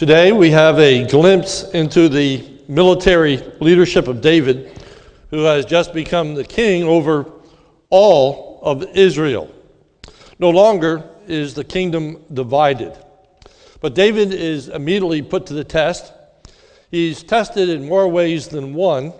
Today, 0.00 0.32
we 0.32 0.50
have 0.52 0.78
a 0.78 1.06
glimpse 1.06 1.62
into 1.74 2.08
the 2.08 2.42
military 2.68 3.36
leadership 3.60 4.08
of 4.08 4.22
David, 4.22 4.72
who 5.28 5.42
has 5.42 5.66
just 5.66 5.92
become 5.92 6.34
the 6.34 6.42
king 6.42 6.84
over 6.84 7.30
all 7.90 8.60
of 8.62 8.82
Israel. 8.96 9.54
No 10.38 10.48
longer 10.48 11.06
is 11.26 11.52
the 11.52 11.64
kingdom 11.64 12.24
divided. 12.32 12.96
But 13.82 13.94
David 13.94 14.32
is 14.32 14.70
immediately 14.70 15.20
put 15.20 15.44
to 15.48 15.52
the 15.52 15.64
test. 15.64 16.14
He's 16.90 17.22
tested 17.22 17.68
in 17.68 17.86
more 17.86 18.08
ways 18.08 18.48
than 18.48 18.72
one. 18.72 19.12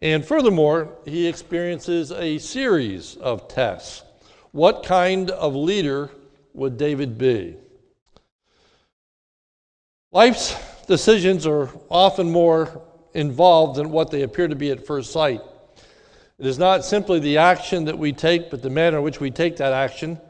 And 0.00 0.24
furthermore, 0.24 0.96
he 1.04 1.26
experiences 1.26 2.12
a 2.12 2.38
series 2.38 3.16
of 3.16 3.48
tests. 3.48 4.04
What 4.52 4.84
kind 4.84 5.32
of 5.32 5.56
leader 5.56 6.12
would 6.52 6.76
David 6.76 7.18
be? 7.18 7.56
Life's 10.14 10.54
decisions 10.86 11.44
are 11.44 11.68
often 11.90 12.30
more 12.30 12.80
involved 13.14 13.74
than 13.74 13.90
what 13.90 14.12
they 14.12 14.22
appear 14.22 14.46
to 14.46 14.54
be 14.54 14.70
at 14.70 14.86
first 14.86 15.10
sight. 15.10 15.40
It 16.38 16.46
is 16.46 16.56
not 16.56 16.84
simply 16.84 17.18
the 17.18 17.38
action 17.38 17.86
that 17.86 17.98
we 17.98 18.12
take, 18.12 18.48
but 18.48 18.62
the 18.62 18.70
manner 18.70 18.98
in 18.98 19.02
which 19.02 19.18
we 19.18 19.32
take 19.32 19.56
that 19.56 19.72
action, 19.72 20.20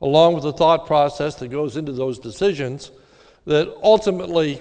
along 0.00 0.34
with 0.34 0.42
the 0.42 0.52
thought 0.52 0.88
process 0.88 1.36
that 1.36 1.46
goes 1.46 1.76
into 1.76 1.92
those 1.92 2.18
decisions, 2.18 2.90
that 3.46 3.72
ultimately 3.84 4.60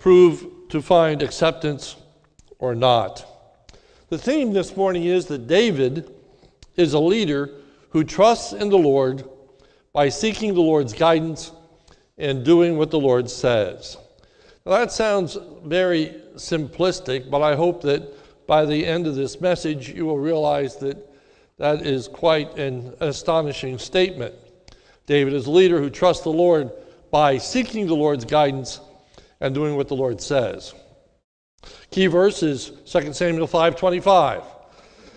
prove 0.00 0.48
to 0.70 0.82
find 0.82 1.22
acceptance 1.22 1.94
or 2.58 2.74
not. 2.74 3.24
The 4.08 4.18
theme 4.18 4.52
this 4.52 4.76
morning 4.76 5.04
is 5.04 5.26
that 5.26 5.46
David 5.46 6.10
is 6.74 6.92
a 6.92 6.98
leader 6.98 7.50
who 7.90 8.02
trusts 8.02 8.52
in 8.52 8.68
the 8.68 8.78
Lord 8.78 9.22
by 9.92 10.08
seeking 10.08 10.54
the 10.54 10.60
Lord's 10.60 10.92
guidance 10.92 11.52
and 12.20 12.44
doing 12.44 12.76
what 12.76 12.90
the 12.90 13.00
Lord 13.00 13.28
says. 13.28 13.96
Now, 14.66 14.72
that 14.72 14.92
sounds 14.92 15.38
very 15.64 16.14
simplistic, 16.36 17.30
but 17.30 17.42
I 17.42 17.56
hope 17.56 17.82
that 17.82 18.46
by 18.46 18.66
the 18.66 18.86
end 18.86 19.06
of 19.06 19.14
this 19.14 19.40
message 19.40 19.88
you 19.88 20.04
will 20.04 20.18
realize 20.18 20.76
that 20.76 20.98
that 21.56 21.86
is 21.86 22.08
quite 22.08 22.58
an 22.58 22.94
astonishing 23.00 23.78
statement. 23.78 24.34
David 25.06 25.32
is 25.32 25.46
a 25.46 25.50
leader 25.50 25.80
who 25.80 25.90
trusts 25.90 26.22
the 26.22 26.30
Lord 26.30 26.70
by 27.10 27.38
seeking 27.38 27.86
the 27.86 27.96
Lord's 27.96 28.24
guidance 28.24 28.80
and 29.40 29.54
doing 29.54 29.76
what 29.76 29.88
the 29.88 29.96
Lord 29.96 30.20
says. 30.20 30.74
Key 31.90 32.06
verse 32.06 32.42
is 32.42 32.72
2 32.86 33.14
Samuel 33.14 33.46
5:25. 33.46 34.42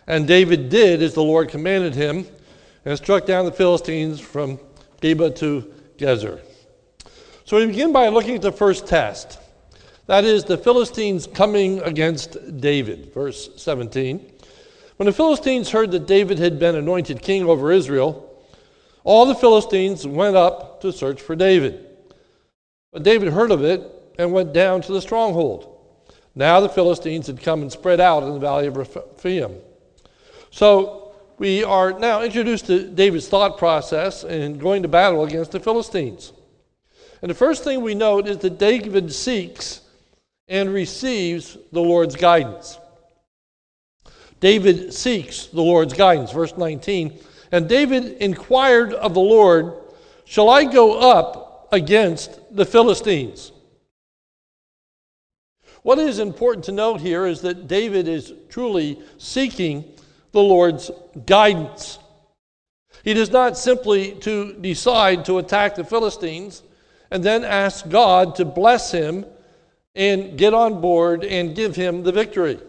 And 0.07 0.27
David 0.27 0.69
did 0.69 1.01
as 1.01 1.13
the 1.13 1.23
Lord 1.23 1.49
commanded 1.49 1.95
him 1.95 2.27
and 2.85 2.97
struck 2.97 3.25
down 3.25 3.45
the 3.45 3.51
Philistines 3.51 4.19
from 4.19 4.59
Geba 5.01 5.35
to 5.37 5.73
Gezer. 5.97 6.41
So 7.53 7.59
we 7.59 7.67
begin 7.67 7.93
by 7.93 8.07
looking 8.07 8.33
at 8.33 8.41
the 8.41 8.51
first 8.51 8.87
test. 8.87 9.39
That 10.07 10.25
is 10.25 10.43
the 10.43 10.57
Philistines 10.57 11.27
coming 11.27 11.81
against 11.81 12.59
David, 12.59 13.13
verse 13.13 13.51
17. 13.57 14.27
When 14.95 15.05
the 15.05 15.13
Philistines 15.13 15.69
heard 15.69 15.91
that 15.91 16.07
David 16.07 16.39
had 16.39 16.57
been 16.57 16.73
anointed 16.73 17.21
king 17.21 17.43
over 17.43 17.71
Israel, 17.71 18.43
all 19.03 19.27
the 19.27 19.35
Philistines 19.35 20.07
went 20.07 20.35
up 20.35 20.81
to 20.81 20.91
search 20.91 21.21
for 21.21 21.35
David. 21.35 21.85
But 22.91 23.03
David 23.03 23.31
heard 23.31 23.51
of 23.51 23.63
it 23.63 23.83
and 24.17 24.33
went 24.33 24.51
down 24.51 24.81
to 24.81 24.91
the 24.91 24.99
stronghold. 24.99 25.77
Now 26.33 26.59
the 26.59 26.69
Philistines 26.69 27.27
had 27.27 27.39
come 27.39 27.61
and 27.61 27.71
spread 27.71 28.01
out 28.01 28.23
in 28.23 28.33
the 28.33 28.39
valley 28.39 28.65
of 28.65 28.77
Rephaim. 28.77 29.57
So 30.49 31.13
we 31.37 31.63
are 31.63 31.99
now 31.99 32.23
introduced 32.23 32.65
to 32.65 32.89
David's 32.89 33.27
thought 33.27 33.59
process 33.59 34.23
in 34.23 34.57
going 34.57 34.81
to 34.81 34.87
battle 34.87 35.23
against 35.23 35.51
the 35.51 35.59
Philistines. 35.59 36.33
And 37.23 37.29
the 37.29 37.35
first 37.35 37.63
thing 37.63 37.81
we 37.81 37.95
note 37.95 38.27
is 38.27 38.39
that 38.39 38.59
David 38.59 39.13
seeks 39.13 39.79
and 40.49 40.73
receives 40.73 41.57
the 41.71 41.79
Lord's 41.79 42.17
guidance. 42.17 42.77
David 44.41 44.93
seeks 44.93 45.45
the 45.45 45.61
Lord's 45.61 45.93
guidance. 45.93 46.33
Verse 46.33 46.57
19. 46.57 47.17
And 47.53 47.69
David 47.69 48.17
inquired 48.17 48.93
of 48.93 49.13
the 49.13 49.21
Lord, 49.21 49.73
Shall 50.25 50.49
I 50.49 50.65
go 50.65 50.99
up 50.99 51.69
against 51.71 52.41
the 52.53 52.65
Philistines? 52.65 53.53
What 55.81 55.99
is 55.99 56.19
important 56.19 56.65
to 56.65 56.73
note 56.73 56.99
here 56.99 57.25
is 57.25 57.39
that 57.41 57.69
David 57.69 58.09
is 58.09 58.33
truly 58.49 59.01
seeking 59.17 59.85
the 60.33 60.41
Lord's 60.41 60.91
guidance. 61.25 61.99
He 63.05 63.13
does 63.13 63.31
not 63.31 63.57
simply 63.57 64.11
to 64.21 64.53
decide 64.55 65.23
to 65.25 65.37
attack 65.37 65.75
the 65.75 65.85
Philistines 65.85 66.63
and 67.13 67.23
then 67.23 67.45
ask 67.45 67.87
God 67.87 68.35
to 68.37 68.43
bless 68.43 68.91
him 68.91 69.23
and 69.93 70.35
get 70.35 70.55
on 70.55 70.81
board 70.81 71.23
and 71.23 71.55
give 71.55 71.75
him 71.75 72.01
the 72.01 72.11
victory. 72.11 72.59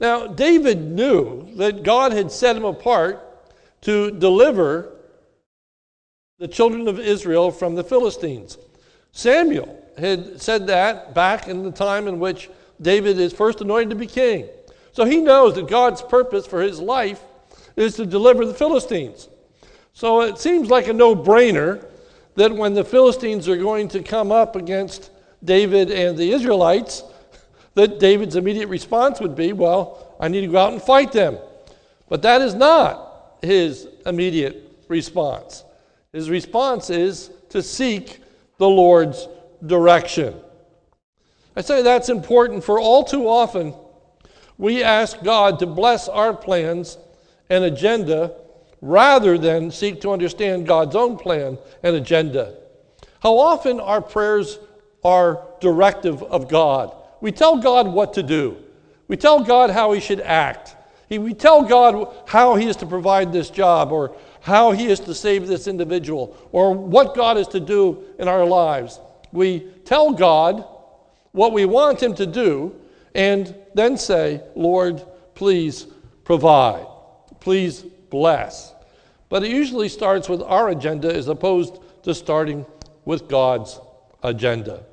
Now, 0.00 0.26
David 0.26 0.80
knew 0.80 1.54
that 1.56 1.82
God 1.82 2.12
had 2.12 2.32
set 2.32 2.56
him 2.56 2.64
apart 2.64 3.22
to 3.82 4.10
deliver 4.12 4.96
the 6.38 6.48
children 6.48 6.88
of 6.88 6.98
Israel 6.98 7.50
from 7.50 7.74
the 7.74 7.84
Philistines. 7.84 8.56
Samuel 9.12 9.82
had 9.98 10.40
said 10.40 10.66
that 10.68 11.14
back 11.14 11.46
in 11.46 11.62
the 11.62 11.70
time 11.70 12.08
in 12.08 12.18
which 12.18 12.48
David 12.80 13.18
is 13.20 13.34
first 13.34 13.60
anointed 13.60 13.90
to 13.90 13.96
be 13.96 14.06
king. 14.06 14.48
So 14.92 15.04
he 15.04 15.18
knows 15.18 15.54
that 15.56 15.68
God's 15.68 16.00
purpose 16.00 16.46
for 16.46 16.62
his 16.62 16.80
life 16.80 17.22
is 17.76 17.94
to 17.96 18.06
deliver 18.06 18.46
the 18.46 18.54
Philistines. 18.54 19.28
So 19.92 20.22
it 20.22 20.38
seems 20.38 20.70
like 20.70 20.88
a 20.88 20.94
no 20.94 21.14
brainer 21.14 21.86
that 22.36 22.54
when 22.54 22.74
the 22.74 22.84
Philistines 22.84 23.48
are 23.48 23.56
going 23.56 23.88
to 23.88 24.02
come 24.02 24.30
up 24.30 24.56
against 24.56 25.10
David 25.42 25.90
and 25.90 26.16
the 26.16 26.32
Israelites, 26.32 27.02
that 27.74 27.98
David's 27.98 28.36
immediate 28.36 28.68
response 28.68 29.20
would 29.20 29.34
be, 29.34 29.52
Well, 29.52 30.16
I 30.20 30.28
need 30.28 30.42
to 30.42 30.46
go 30.46 30.58
out 30.58 30.72
and 30.72 30.82
fight 30.82 31.12
them. 31.12 31.38
But 32.08 32.22
that 32.22 32.40
is 32.40 32.54
not 32.54 33.38
his 33.42 33.88
immediate 34.06 34.84
response. 34.88 35.64
His 36.12 36.30
response 36.30 36.88
is 36.90 37.30
to 37.50 37.62
seek 37.62 38.22
the 38.58 38.68
Lord's 38.68 39.28
direction. 39.64 40.34
I 41.56 41.62
say 41.62 41.82
that's 41.82 42.08
important 42.08 42.62
for 42.62 42.78
all 42.78 43.02
too 43.02 43.28
often 43.28 43.74
we 44.58 44.82
ask 44.82 45.22
God 45.22 45.58
to 45.58 45.66
bless 45.66 46.08
our 46.08 46.34
plans 46.34 46.96
and 47.50 47.64
agenda 47.64 48.34
rather 48.80 49.38
than 49.38 49.70
seek 49.70 50.00
to 50.02 50.10
understand 50.10 50.66
God's 50.66 50.96
own 50.96 51.16
plan 51.16 51.58
and 51.82 51.96
agenda. 51.96 52.54
How 53.20 53.38
often 53.38 53.80
our 53.80 54.00
prayers 54.00 54.58
are 55.06 55.46
directive 55.60 56.22
of 56.24 56.48
God. 56.48 56.94
We 57.20 57.30
tell 57.30 57.58
God 57.58 57.86
what 57.86 58.14
to 58.14 58.22
do. 58.24 58.56
We 59.06 59.16
tell 59.16 59.44
God 59.44 59.70
how 59.70 59.92
he 59.92 60.00
should 60.00 60.20
act. 60.20 60.74
We 61.08 61.32
tell 61.32 61.62
God 61.62 62.12
how 62.26 62.56
he 62.56 62.66
is 62.66 62.76
to 62.78 62.86
provide 62.86 63.32
this 63.32 63.48
job 63.48 63.92
or 63.92 64.16
how 64.40 64.72
he 64.72 64.86
is 64.86 64.98
to 65.00 65.14
save 65.14 65.46
this 65.46 65.68
individual 65.68 66.36
or 66.50 66.74
what 66.74 67.14
God 67.14 67.36
is 67.36 67.46
to 67.48 67.60
do 67.60 68.02
in 68.18 68.26
our 68.26 68.44
lives. 68.44 68.98
We 69.32 69.60
tell 69.84 70.12
God 70.12 70.66
what 71.30 71.52
we 71.52 71.64
want 71.66 72.02
him 72.02 72.14
to 72.16 72.26
do 72.26 72.74
and 73.14 73.54
then 73.74 73.96
say, 73.96 74.42
Lord, 74.56 75.02
please 75.34 75.86
provide. 76.24 76.86
Please 77.38 77.84
bless. 78.10 78.74
But 79.28 79.44
it 79.44 79.50
usually 79.50 79.88
starts 79.88 80.28
with 80.28 80.42
our 80.42 80.68
agenda 80.68 81.14
as 81.14 81.28
opposed 81.28 81.80
to 82.04 82.14
starting 82.14 82.64
with 83.04 83.28
God's 83.28 83.80
agenda. 84.22 84.84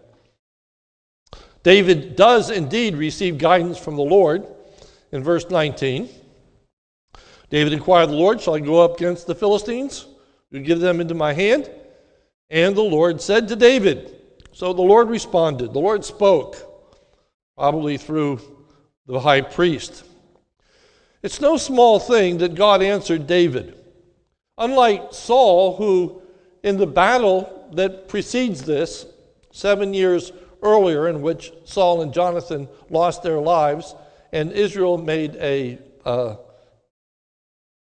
David 1.63 2.15
does 2.15 2.49
indeed 2.49 2.95
receive 2.95 3.37
guidance 3.37 3.77
from 3.77 3.95
the 3.95 4.03
Lord 4.03 4.45
in 5.11 5.23
verse 5.23 5.49
19. 5.49 6.09
David 7.49 7.73
inquired 7.73 8.09
the 8.09 8.15
Lord, 8.15 8.41
Shall 8.41 8.55
I 8.55 8.59
go 8.59 8.81
up 8.81 8.97
against 8.97 9.27
the 9.27 9.35
Philistines? 9.35 10.07
You 10.49 10.59
give 10.59 10.79
them 10.79 10.99
into 10.99 11.13
my 11.13 11.33
hand? 11.33 11.69
And 12.49 12.75
the 12.75 12.81
Lord 12.81 13.21
said 13.21 13.47
to 13.47 13.55
David, 13.55 14.19
So 14.51 14.73
the 14.73 14.81
Lord 14.81 15.09
responded. 15.09 15.73
The 15.73 15.79
Lord 15.79 16.03
spoke, 16.03 16.57
probably 17.55 17.97
through 17.97 18.39
the 19.07 19.19
high 19.19 19.41
priest. 19.41 20.03
It's 21.23 21.39
no 21.39 21.57
small 21.57 21.99
thing 21.99 22.37
that 22.39 22.53
God 22.53 22.83
answered 22.83 23.25
David. 23.25 23.77
Unlike 24.57 25.13
Saul, 25.13 25.77
who 25.77 26.21
in 26.61 26.77
the 26.77 26.85
battle 26.85 27.69
that 27.73 28.07
precedes 28.07 28.63
this, 28.63 29.05
seven 29.51 29.93
years 29.93 30.31
earlier, 30.61 31.07
in 31.07 31.21
which 31.21 31.51
Saul 31.65 32.01
and 32.01 32.13
Jonathan 32.13 32.67
lost 32.89 33.23
their 33.23 33.39
lives 33.39 33.95
and 34.33 34.51
Israel 34.51 34.97
made 34.97 35.35
a 35.35 35.77
uh, 36.03 36.35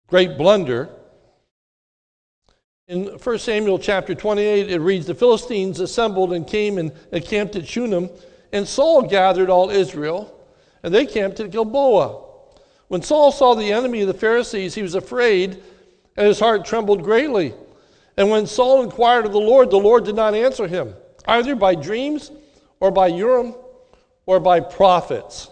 great 0.07 0.37
blunder. 0.37 0.89
In 2.87 3.05
1 3.05 3.39
Samuel 3.39 3.79
chapter 3.79 4.13
28, 4.13 4.69
it 4.69 4.79
reads 4.79 5.07
The 5.07 5.15
Philistines 5.15 5.79
assembled 5.79 6.33
and 6.33 6.47
came 6.47 6.77
and 6.77 6.91
encamped 7.11 7.55
at 7.55 7.67
Shunem, 7.67 8.09
and 8.53 8.67
Saul 8.67 9.01
gathered 9.01 9.49
all 9.49 9.71
Israel, 9.71 10.39
and 10.83 10.93
they 10.93 11.07
camped 11.07 11.39
at 11.39 11.49
Gilboa. 11.49 12.24
When 12.87 13.01
Saul 13.01 13.31
saw 13.31 13.55
the 13.55 13.71
enemy 13.71 14.01
of 14.01 14.07
the 14.07 14.13
Pharisees, 14.13 14.75
he 14.75 14.81
was 14.81 14.95
afraid 14.95 15.61
and 16.17 16.27
his 16.27 16.39
heart 16.39 16.65
trembled 16.65 17.03
greatly. 17.03 17.53
And 18.17 18.29
when 18.29 18.47
Saul 18.47 18.83
inquired 18.83 19.25
of 19.25 19.31
the 19.31 19.39
Lord, 19.39 19.69
the 19.69 19.77
Lord 19.77 20.05
did 20.05 20.15
not 20.15 20.33
answer 20.33 20.67
him, 20.67 20.93
either 21.27 21.55
by 21.55 21.75
dreams 21.75 22.31
or 22.79 22.91
by 22.91 23.07
Urim 23.07 23.55
or 24.25 24.39
by 24.39 24.59
prophets. 24.59 25.49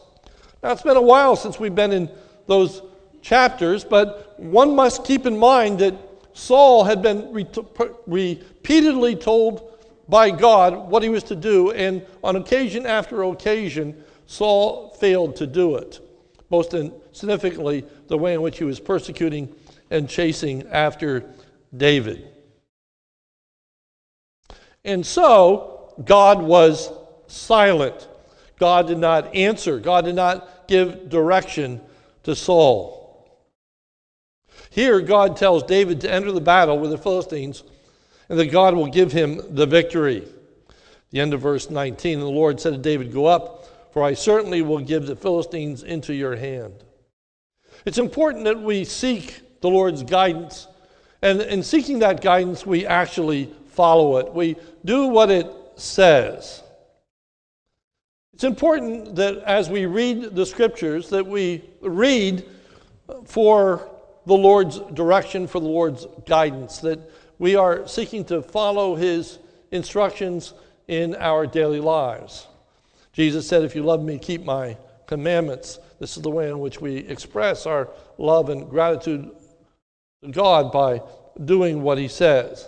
Now, 0.62 0.72
it's 0.72 0.82
been 0.82 0.98
a 0.98 1.02
while 1.02 1.36
since 1.36 1.60
we've 1.60 1.76
been 1.76 1.92
in 1.92 2.10
those 2.48 2.82
chapters, 3.22 3.84
but 3.84 4.40
one 4.40 4.76
must 4.76 5.04
keep 5.04 5.26
in 5.26 5.38
mind 5.38 5.80
that 5.80 5.96
Saul 6.34 6.84
had 6.84 7.02
been 7.02 7.32
re- 7.34 7.48
repeatedly 8.08 9.16
told 9.16 9.70
by 10.08 10.32
God 10.32 10.90
what 10.90 11.04
he 11.04 11.10
was 11.10 11.24
to 11.24 11.36
do, 11.36 11.72
and 11.72 12.06
on 12.24 12.36
occasion 12.36 12.86
after 12.86 13.24
occasion, 13.24 14.04
Saul 14.26 14.90
failed 15.00 15.36
to 15.38 15.48
do 15.48 15.76
it. 15.76 16.00
Most 16.50 16.76
significantly, 17.12 17.86
the 18.08 18.18
way 18.18 18.34
in 18.34 18.42
which 18.42 18.58
he 18.58 18.64
was 18.64 18.80
persecuting 18.80 19.54
and 19.90 20.10
chasing 20.10 20.68
after 20.68 21.26
David. 21.76 22.28
And 24.86 25.06
so, 25.06 25.94
God 26.04 26.42
was 26.42 26.92
silent. 27.28 28.08
God 28.60 28.88
did 28.88 28.98
not 28.98 29.34
answer. 29.36 29.80
God 29.80 30.06
did 30.06 30.16
not 30.16 30.68
give 30.68 31.10
direction 31.10 31.82
to 32.24 32.36
Saul. 32.36 33.04
Here, 34.70 35.02
God 35.02 35.38
tells 35.38 35.64
David 35.64 36.02
to 36.02 36.12
enter 36.12 36.32
the 36.32 36.42
battle 36.42 36.80
with 36.80 36.92
the 36.92 36.98
Philistines 36.98 37.64
and 38.30 38.40
that 38.40 38.48
God 38.48 38.74
will 38.74 38.88
give 38.88 39.12
him 39.12 39.40
the 39.50 39.66
victory. 39.66 40.28
The 41.12 41.20
end 41.20 41.34
of 41.34 41.42
verse 41.42 41.70
19 41.70 42.14
And 42.14 42.22
the 42.22 42.32
Lord 42.32 42.60
said 42.60 42.74
to 42.74 42.80
David, 42.80 43.14
Go 43.14 43.26
up, 43.26 43.63
for 43.94 44.04
I 44.04 44.16
certainly 44.16 44.64
will 44.64 44.80
give 44.80 45.06
the 45.06 45.16
Philistines 45.16 45.84
into 45.84 46.16
your 46.16 46.36
hand. 46.36 46.74
It's 47.86 48.00
important 48.00 48.46
that 48.46 48.60
we 48.60 48.86
seek 48.86 49.62
the 49.62 49.70
Lord's 49.70 50.02
guidance, 50.02 50.68
and 51.22 51.42
in 51.42 51.62
seeking 51.62 52.00
that 52.00 52.20
guidance, 52.20 52.66
we 52.66 52.88
actually 52.88 53.54
follow 53.68 54.18
it. 54.18 54.34
We 54.34 54.58
do 54.84 55.08
what 55.08 55.30
it 55.30 55.48
says. 55.76 56.64
It's 58.34 58.44
important 58.44 59.16
that 59.16 59.38
as 59.44 59.70
we 59.70 59.86
read 59.86 60.36
the 60.36 60.46
scriptures 60.46 61.10
that 61.10 61.26
we 61.26 61.64
read 61.82 62.46
for 63.26 63.90
the 64.26 64.34
Lord's 64.34 64.80
direction, 64.94 65.46
for 65.46 65.60
the 65.60 65.68
Lord's 65.68 66.08
guidance, 66.26 66.80
that 66.80 67.00
we 67.38 67.56
are 67.56 67.88
seeking 67.88 68.26
to 68.26 68.42
follow 68.42 68.96
his 68.96 69.38
instructions 69.70 70.54
in 70.88 71.16
our 71.16 71.46
daily 71.46 71.80
lives. 71.80 72.48
Jesus 73.14 73.48
said, 73.48 73.64
If 73.64 73.76
you 73.76 73.84
love 73.84 74.04
me, 74.04 74.18
keep 74.18 74.44
my 74.44 74.76
commandments. 75.08 75.80
This 76.00 76.18
is 76.18 76.24
the 76.24 76.30
way 76.30 76.50
in 76.50 76.60
which 76.60 76.82
we 76.82 76.98
express 76.98 77.66
our 77.66 77.90
love 78.18 78.50
and 78.50 78.70
gratitude 78.70 79.32
to 80.24 80.30
God 80.30 80.72
by 80.72 81.02
doing 81.46 81.82
what 81.82 81.98
he 81.98 82.08
says. 82.08 82.68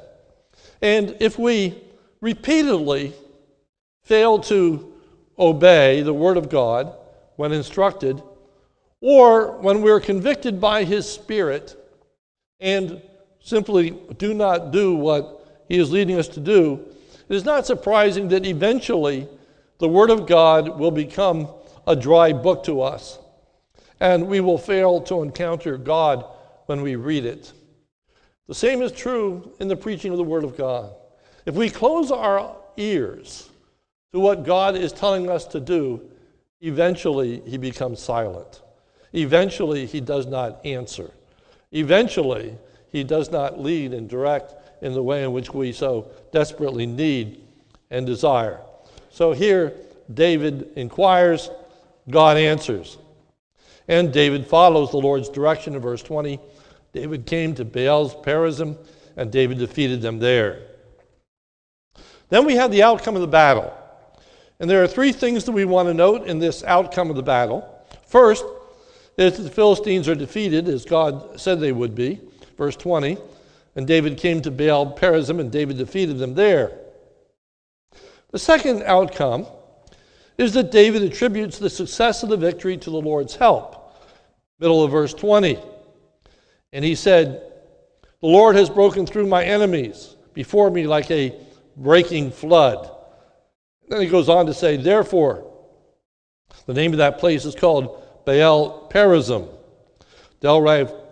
And 0.82 1.18
if 1.20 1.38
we 1.40 1.82
repeatedly 2.22 3.14
fail 4.04 4.40
to 4.40 4.94
obey 5.38 6.02
the 6.02 6.14
Word 6.14 6.38
of 6.38 6.50
God 6.50 6.96
when 7.36 7.52
instructed, 7.52 8.22
or 9.02 9.58
when 9.58 9.82
we're 9.82 10.00
convicted 10.00 10.62
by 10.62 10.84
His 10.84 11.10
Spirit 11.10 11.76
and 12.60 13.02
simply 13.42 13.92
do 14.18 14.34
not 14.34 14.72
do 14.72 14.96
what 14.96 15.66
He 15.68 15.78
is 15.78 15.92
leading 15.92 16.18
us 16.18 16.28
to 16.30 16.40
do, 16.40 16.86
it 17.28 17.36
is 17.36 17.46
not 17.46 17.66
surprising 17.66 18.28
that 18.30 18.46
eventually 18.46 19.28
the 19.80 19.88
Word 19.88 20.10
of 20.10 20.28
God 20.28 20.80
will 20.80 20.92
become 20.92 21.48
a 21.88 21.96
dry 21.96 22.34
book 22.34 22.64
to 22.66 22.82
us, 22.82 23.20
and 24.00 24.28
we 24.28 24.40
will 24.40 24.58
fail 24.58 25.02
to 25.02 25.22
encounter 25.22 25.78
God 25.78 26.26
when 26.66 26.82
we 26.82 26.96
read 26.96 27.26
it. 27.26 27.52
The 28.48 28.56
same 28.56 28.82
is 28.82 28.92
true 28.92 29.52
in 29.60 29.68
the 29.68 29.76
preaching 29.76 30.12
of 30.12 30.18
the 30.18 30.24
Word 30.24 30.44
of 30.44 30.58
God. 30.58 30.94
If 31.46 31.56
we 31.56 31.70
close 31.70 32.12
our 32.12 32.56
ears 32.78 33.50
to 34.14 34.20
what 34.20 34.44
God 34.44 34.76
is 34.76 34.92
telling 34.92 35.30
us 35.30 35.46
to 35.48 35.60
do, 35.60 36.02
eventually 36.62 37.42
He 37.46 37.58
becomes 37.58 38.00
silent. 38.00 38.62
Eventually, 39.16 39.86
he 39.86 40.02
does 40.02 40.26
not 40.26 40.66
answer. 40.66 41.10
Eventually, 41.72 42.58
he 42.92 43.04
does 43.04 43.32
not 43.32 43.60
lead 43.60 43.94
and 43.94 44.10
direct 44.10 44.54
in 44.84 44.94
the 44.94 45.02
way 45.02 45.24
in 45.24 45.32
which 45.32 45.54
we 45.54 45.72
so 45.72 46.12
desperately 46.34 46.86
need 46.86 47.42
and 47.90 48.06
desire. 48.06 48.60
So 49.16 49.32
here, 49.32 49.72
David 50.14 50.72
inquires, 50.76 51.50
God 52.10 52.36
answers. 52.36 52.98
And 53.88 54.12
David 54.12 54.46
follows 54.46 54.92
the 54.92 54.98
Lord's 54.98 55.30
direction 55.30 55.74
in 55.74 55.80
verse 55.80 56.04
20. 56.04 56.38
David 56.92 57.26
came 57.26 57.56
to 57.56 57.64
Baal's 57.64 58.14
Perazim, 58.14 58.78
and 59.16 59.32
David 59.32 59.58
defeated 59.58 60.02
them 60.02 60.20
there. 60.20 60.64
Then 62.28 62.46
we 62.46 62.56
have 62.58 62.72
the 62.72 62.84
outcome 62.84 63.16
of 63.16 63.22
the 63.22 63.28
battle. 63.30 63.74
And 64.60 64.70
there 64.70 64.84
are 64.84 64.88
three 64.88 65.14
things 65.14 65.46
that 65.46 65.54
we 65.54 65.64
want 65.64 65.88
to 65.88 65.94
note 65.94 66.28
in 66.28 66.40
this 66.40 66.62
outcome 66.66 67.10
of 67.10 67.16
the 67.16 67.24
battle. 67.24 67.66
First, 68.08 68.44
is 69.18 69.38
that 69.38 69.44
the 69.44 69.50
Philistines 69.50 70.10
are 70.10 70.16
defeated, 70.16 70.68
as 70.68 70.84
God 70.84 71.40
said 71.40 71.62
they 71.62 71.72
would 71.72 71.96
be, 71.96 72.20
verse 72.58 72.76
20, 72.76 73.18
and 73.78 73.88
David 73.88 74.18
came 74.18 74.42
to 74.42 74.52
Baal 74.52 74.94
Perazim, 74.94 75.40
and 75.40 75.50
David 75.50 75.78
defeated 75.78 76.18
them 76.18 76.34
there. 76.34 76.82
The 78.36 78.40
second 78.40 78.84
outcome 78.84 79.48
is 80.38 80.52
that 80.56 80.70
David 80.70 81.04
attributes 81.04 81.58
the 81.58 81.70
success 81.70 82.22
of 82.22 82.28
the 82.28 82.36
victory 82.36 82.76
to 82.76 82.90
the 82.90 83.00
Lord's 83.00 83.34
help. 83.34 83.96
Middle 84.60 84.84
of 84.84 84.92
verse 84.92 85.14
20. 85.14 85.58
And 86.74 86.84
he 86.84 86.96
said, 86.96 87.54
The 88.20 88.28
Lord 88.28 88.58
has 88.58 88.70
broken 88.70 89.06
through 89.06 89.28
my 89.28 89.46
enemies 89.46 90.18
before 90.34 90.70
me 90.70 90.86
like 90.86 91.10
a 91.12 91.34
breaking 91.78 92.32
flood. 92.32 92.92
Then 93.88 94.02
he 94.02 94.08
goes 94.08 94.28
on 94.28 94.48
to 94.48 94.54
say, 94.54 94.76
Therefore, 94.76 95.50
the 96.66 96.74
name 96.74 96.92
of 96.92 96.98
that 96.98 97.20
place 97.20 97.46
is 97.46 97.56
called 97.56 98.04
Baal 98.26 98.90
Perazim. 98.92 99.48
Dale 100.42 101.06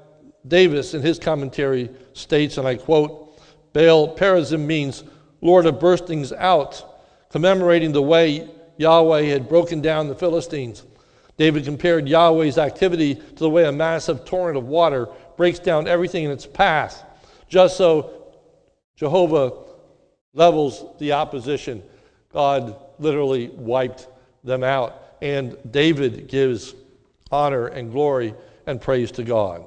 Davis, 0.46 0.94
in 0.94 1.02
his 1.02 1.20
commentary, 1.20 1.90
states, 2.12 2.58
and 2.58 2.68
I 2.68 2.76
quote, 2.76 3.42
Baal 3.72 4.14
Perazim 4.14 4.66
means 4.66 5.06
Lord 5.40 5.66
of 5.66 5.76
burstings 5.76 6.34
out, 6.34 6.90
commemorating 7.34 7.92
the 7.92 8.02
way 8.02 8.48
Yahweh 8.78 9.24
had 9.24 9.50
broken 9.50 9.82
down 9.82 10.08
the 10.08 10.14
Philistines. 10.14 10.84
David 11.36 11.66
compared 11.66 12.08
Yahweh's 12.08 12.60
activity 12.60 13.16
to 13.16 13.36
the 13.36 13.50
way 13.50 13.66
a 13.66 13.72
massive 13.72 14.24
torrent 14.24 14.56
of 14.56 14.68
water 14.68 15.08
breaks 15.36 15.58
down 15.58 15.88
everything 15.88 16.26
in 16.26 16.30
its 16.30 16.46
path. 16.46 17.04
Just 17.50 17.76
so 17.76 18.34
Jehovah 18.96 19.54
levels 20.36 20.86
the 21.00 21.14
opposition, 21.14 21.82
God 22.32 22.76
literally 23.00 23.50
wiped 23.50 24.08
them 24.44 24.64
out. 24.64 25.02
And 25.20 25.58
David 25.72 26.28
gives 26.28 26.76
honor, 27.32 27.66
and 27.66 27.92
glory 27.92 28.36
and 28.68 28.80
praise 28.80 29.10
to 29.14 29.24
God. 29.24 29.66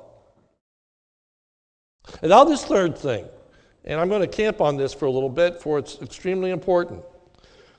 And 2.23 2.31
now, 2.31 2.45
this 2.45 2.65
third 2.65 2.97
thing, 2.97 3.27
and 3.85 3.99
I'm 3.99 4.09
going 4.09 4.21
to 4.21 4.29
camp 4.29 4.61
on 4.61 4.77
this 4.77 4.95
for 4.95 5.07
a 5.07 5.11
little 5.11 5.29
bit, 5.29 5.61
for 5.61 5.81
it's 5.81 6.01
extremely 6.01 6.51
important. 6.53 7.03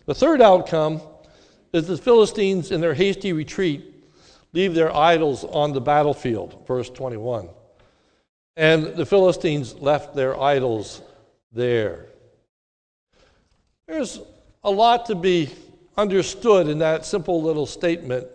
The 0.07 0.15
third 0.15 0.41
outcome 0.41 1.01
is 1.73 1.85
the 1.85 1.97
Philistines, 1.97 2.71
in 2.71 2.79
their 2.79 2.93
hasty 2.93 3.33
retreat, 3.33 3.93
leave 4.53 4.73
their 4.73 4.95
idols 4.95 5.43
on 5.43 5.73
the 5.73 5.81
battlefield, 5.81 6.65
verse 6.65 6.89
21. 6.89 7.49
And 8.55 8.85
the 8.95 9.05
Philistines 9.05 9.75
left 9.75 10.15
their 10.15 10.39
idols 10.39 11.01
there. 11.51 12.05
There's 13.85 14.21
a 14.63 14.71
lot 14.71 15.07
to 15.07 15.15
be 15.15 15.49
understood 15.97 16.69
in 16.69 16.79
that 16.79 17.05
simple 17.05 17.43
little 17.43 17.65
statement 17.65 18.27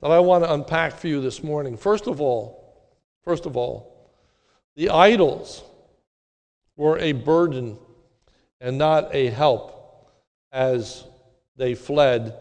that 0.00 0.12
I 0.12 0.20
want 0.20 0.44
to 0.44 0.52
unpack 0.52 0.94
for 0.94 1.08
you 1.08 1.20
this 1.20 1.42
morning. 1.42 1.76
First 1.76 2.06
of 2.06 2.20
all, 2.20 2.80
first 3.24 3.44
of 3.44 3.56
all, 3.56 4.08
the 4.76 4.90
idols 4.90 5.64
were 6.76 6.96
a 6.98 7.10
burden 7.10 7.76
and 8.60 8.78
not 8.78 9.12
a 9.12 9.30
help 9.30 9.77
as 10.52 11.04
they 11.56 11.74
fled 11.74 12.34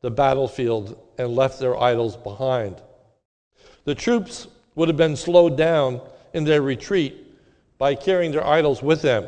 the 0.00 0.10
battlefield 0.10 0.98
and 1.18 1.34
left 1.34 1.60
their 1.60 1.80
idols 1.80 2.16
behind. 2.16 2.80
The 3.84 3.94
troops 3.94 4.48
would 4.74 4.88
have 4.88 4.96
been 4.96 5.16
slowed 5.16 5.56
down 5.56 6.00
in 6.32 6.44
their 6.44 6.62
retreat 6.62 7.16
by 7.78 7.94
carrying 7.94 8.32
their 8.32 8.46
idols 8.46 8.82
with 8.82 9.02
them. 9.02 9.26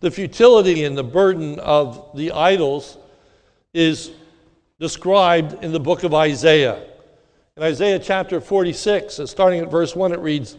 The 0.00 0.10
futility 0.10 0.84
and 0.84 0.96
the 0.96 1.04
burden 1.04 1.58
of 1.60 2.10
the 2.14 2.32
idols 2.32 2.98
is 3.72 4.10
described 4.78 5.64
in 5.64 5.72
the 5.72 5.80
book 5.80 6.04
of 6.04 6.14
Isaiah. 6.14 6.82
In 7.56 7.62
Isaiah 7.62 7.98
chapter 7.98 8.40
46, 8.40 9.18
uh, 9.18 9.26
starting 9.26 9.60
at 9.60 9.70
verse 9.70 9.96
1, 9.96 10.12
it 10.12 10.20
reads 10.20 10.56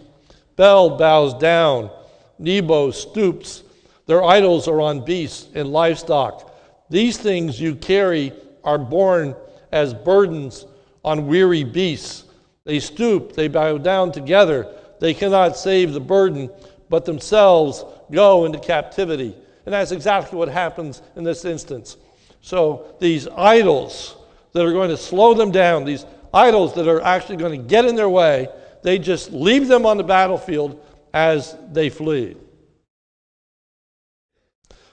Bel 0.56 0.98
bows 0.98 1.36
down, 1.36 1.91
Nebo 2.39 2.91
stoops, 2.91 3.63
their 4.08 4.24
idols 4.24 4.67
are 4.67 4.82
on 4.82 5.06
beasts 5.06 5.48
and 5.53 5.72
livestock. 5.72 6.57
These 6.89 7.17
things 7.17 7.60
you 7.60 7.75
carry 7.75 8.34
are 8.63 8.77
borne 8.77 9.36
as 9.72 9.94
burdens 9.94 10.65
on 11.03 11.27
weary 11.27 11.63
beasts. 11.63 12.25
They 12.63 12.79
stoop, 12.79 13.34
they 13.34 13.48
bow 13.48 13.77
down 13.77 14.12
together. 14.12 14.74
They 15.00 15.13
cannot 15.13 15.58
save 15.58 15.94
the 15.94 16.00
burden, 16.00 16.50
but 16.89 17.06
themselves 17.06 17.86
go 18.12 18.46
into 18.46 18.60
captivity. 18.60 19.36
And 19.65 19.74
that's 19.74 19.91
exactly 19.91 20.38
what 20.38 20.48
happens 20.48 21.01
in 21.15 21.24
this 21.24 21.46
instance. 21.46 21.98
So 22.41 22.96
these 23.00 23.27
idols 23.27 24.15
that 24.53 24.65
are 24.65 24.72
going 24.72 24.89
to 24.89 24.98
slow 24.98 25.34
them 25.34 25.51
down, 25.51 25.86
these 25.86 26.06
idols 26.34 26.74
that 26.75 26.88
are 26.88 27.01
actually 27.01 27.38
going 27.38 27.60
to 27.60 27.67
get 27.67 27.86
in 27.86 27.96
their 27.96 28.10
way, 28.10 28.48
they 28.84 28.98
just 28.98 29.32
leave 29.32 29.67
them 29.67 29.86
on 29.86 29.98
the 29.98 30.03
battlefield 30.03 30.84
as 31.13 31.56
they 31.72 31.89
flee. 31.89 32.36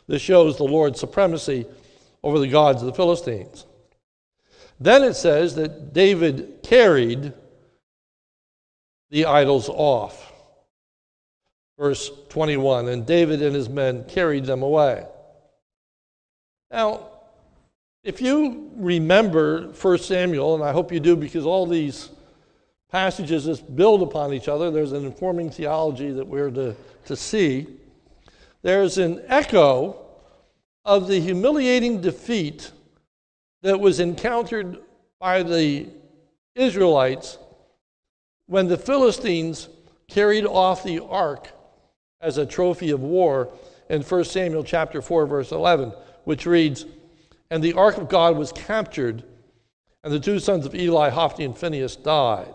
This 0.07 0.21
shows 0.21 0.57
the 0.57 0.65
Lord's 0.65 1.01
supremacy 1.01 1.67
over 2.25 2.39
the 2.39 2.49
gods 2.49 2.81
of 2.81 2.87
the 2.87 2.95
Philistines. 2.95 3.67
Then 4.81 5.05
it 5.05 5.15
says 5.15 5.55
that 5.57 5.93
David 5.93 6.61
carried 6.63 7.35
the 9.11 9.27
idols 9.27 9.69
off. 9.69 10.33
Verse 11.79 12.11
21 12.31 12.89
And 12.89 13.07
David 13.07 13.43
and 13.43 13.55
his 13.55 13.69
men 13.69 14.05
carried 14.09 14.47
them 14.47 14.63
away. 14.63 15.07
Now, 16.71 17.09
if 18.03 18.23
you 18.23 18.71
remember 18.75 19.69
1 19.69 19.99
Samuel, 19.99 20.55
and 20.55 20.65
I 20.65 20.73
hope 20.73 20.91
you 20.93 21.01
do 21.01 21.17
because 21.17 21.45
all 21.45 21.67
these 21.67 22.09
passages 22.91 23.45
just 23.45 23.77
build 23.77 24.03
upon 24.03 24.33
each 24.33 24.49
other, 24.49 24.71
there's 24.71 24.93
an 24.93 25.05
informing 25.05 25.51
theology 25.51 26.11
that 26.11 26.27
we're 26.27 26.51
to, 26.51 26.75
to 27.05 27.17
see. 27.17 27.67
There's 28.63 28.97
an 28.97 29.23
echo 29.27 30.04
of 30.85 31.09
the 31.09 31.21
humiliating 31.21 32.01
defeat 32.01 32.71
that 33.63 33.81
was 33.81 34.01
encountered 34.01 34.79
by 35.19 35.43
the 35.43 35.89
Israelites 36.55 37.39
when 38.47 38.69
the 38.69 38.77
Philistines 38.77 39.69
carried 40.09 40.45
off 40.45 40.85
the 40.85 41.01
ark 41.01 41.49
as 42.21 42.39
a 42.39 42.47
trophy 42.47 42.91
of 42.91 43.01
war 43.01 43.49
in 43.89 44.03
1 44.03 44.25
Samuel 44.25 44.65
chapter 44.65 45.01
4 45.01 45.27
verse 45.27 45.53
11 45.53 45.93
which 46.25 46.47
reads 46.47 46.85
and 47.51 47.63
the 47.63 47.75
ark 47.75 47.99
of 47.99 48.09
God 48.09 48.37
was 48.37 48.53
captured, 48.53 49.23
and 50.03 50.13
the 50.13 50.21
two 50.21 50.39
sons 50.39 50.67
of 50.67 50.75
Eli, 50.75 51.11
Hophni 51.11 51.45
and 51.45 51.57
Phinehas, 51.57 51.97
died. 51.97 52.55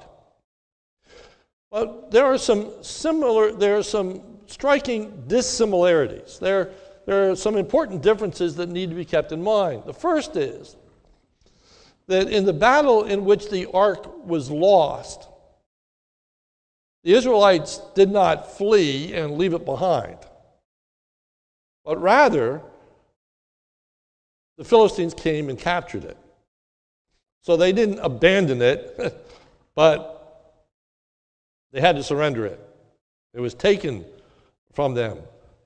But 1.71 2.11
there 2.11 2.25
are 2.25 2.37
some 2.37 2.83
similar, 2.83 3.51
there 3.51 3.77
are 3.77 3.83
some 3.83 4.21
striking 4.47 5.23
dissimilarities. 5.27 6.39
There, 6.39 6.71
there 7.09 7.31
are 7.31 7.35
some 7.35 7.57
important 7.57 8.03
differences 8.03 8.57
that 8.57 8.69
need 8.69 8.91
to 8.91 8.95
be 8.95 9.03
kept 9.03 9.31
in 9.31 9.41
mind. 9.41 9.81
The 9.87 9.95
first 9.95 10.35
is 10.35 10.75
that 12.05 12.29
in 12.29 12.45
the 12.45 12.53
battle 12.53 13.05
in 13.05 13.25
which 13.25 13.49
the 13.49 13.65
ark 13.71 14.27
was 14.27 14.51
lost, 14.51 15.27
the 17.03 17.13
Israelites 17.13 17.81
did 17.95 18.11
not 18.11 18.55
flee 18.55 19.15
and 19.15 19.39
leave 19.39 19.55
it 19.55 19.65
behind, 19.65 20.19
but 21.83 21.99
rather 21.99 22.61
the 24.59 24.63
Philistines 24.63 25.15
came 25.15 25.49
and 25.49 25.57
captured 25.57 26.03
it. 26.03 26.17
So 27.41 27.57
they 27.57 27.73
didn't 27.73 27.97
abandon 28.01 28.61
it, 28.61 29.25
but 29.73 30.53
they 31.71 31.81
had 31.81 31.95
to 31.95 32.03
surrender 32.03 32.45
it. 32.45 32.59
It 33.33 33.39
was 33.39 33.55
taken 33.55 34.05
from 34.73 34.93
them. 34.93 35.17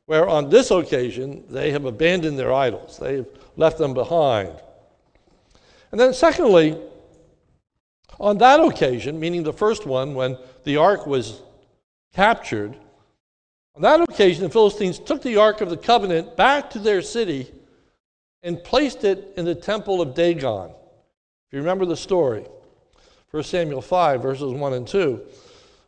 Where 0.05 0.27
on 0.27 0.49
this 0.49 0.71
occasion, 0.71 1.45
they 1.49 1.71
have 1.71 1.85
abandoned 1.85 2.37
their 2.37 2.53
idols, 2.53 2.97
they've 2.97 3.27
left 3.55 3.77
them 3.77 3.93
behind. 3.93 4.51
And 5.91 5.99
then, 5.99 6.13
secondly, 6.13 6.77
on 8.19 8.37
that 8.39 8.59
occasion, 8.59 9.19
meaning 9.19 9.43
the 9.43 9.53
first 9.53 9.85
one 9.85 10.15
when 10.15 10.37
the 10.63 10.77
ark 10.77 11.05
was 11.07 11.41
captured, 12.13 12.77
on 13.75 13.81
that 13.81 14.01
occasion, 14.01 14.43
the 14.43 14.49
Philistines 14.49 14.99
took 14.99 15.23
the 15.23 15.37
Ark 15.37 15.61
of 15.61 15.69
the 15.69 15.77
Covenant 15.77 16.37
back 16.37 16.69
to 16.71 16.79
their 16.79 17.01
city 17.01 17.51
and 18.43 18.63
placed 18.63 19.03
it 19.03 19.33
in 19.35 19.45
the 19.45 19.55
temple 19.55 19.99
of 19.99 20.13
Dagon. 20.13 20.69
If 20.69 21.53
you 21.53 21.59
remember 21.59 21.85
the 21.85 21.97
story, 21.97 22.45
1 23.31 23.43
Samuel 23.43 23.81
5, 23.81 24.21
verses 24.21 24.53
1 24.53 24.73
and 24.73 24.87
2. 24.87 25.21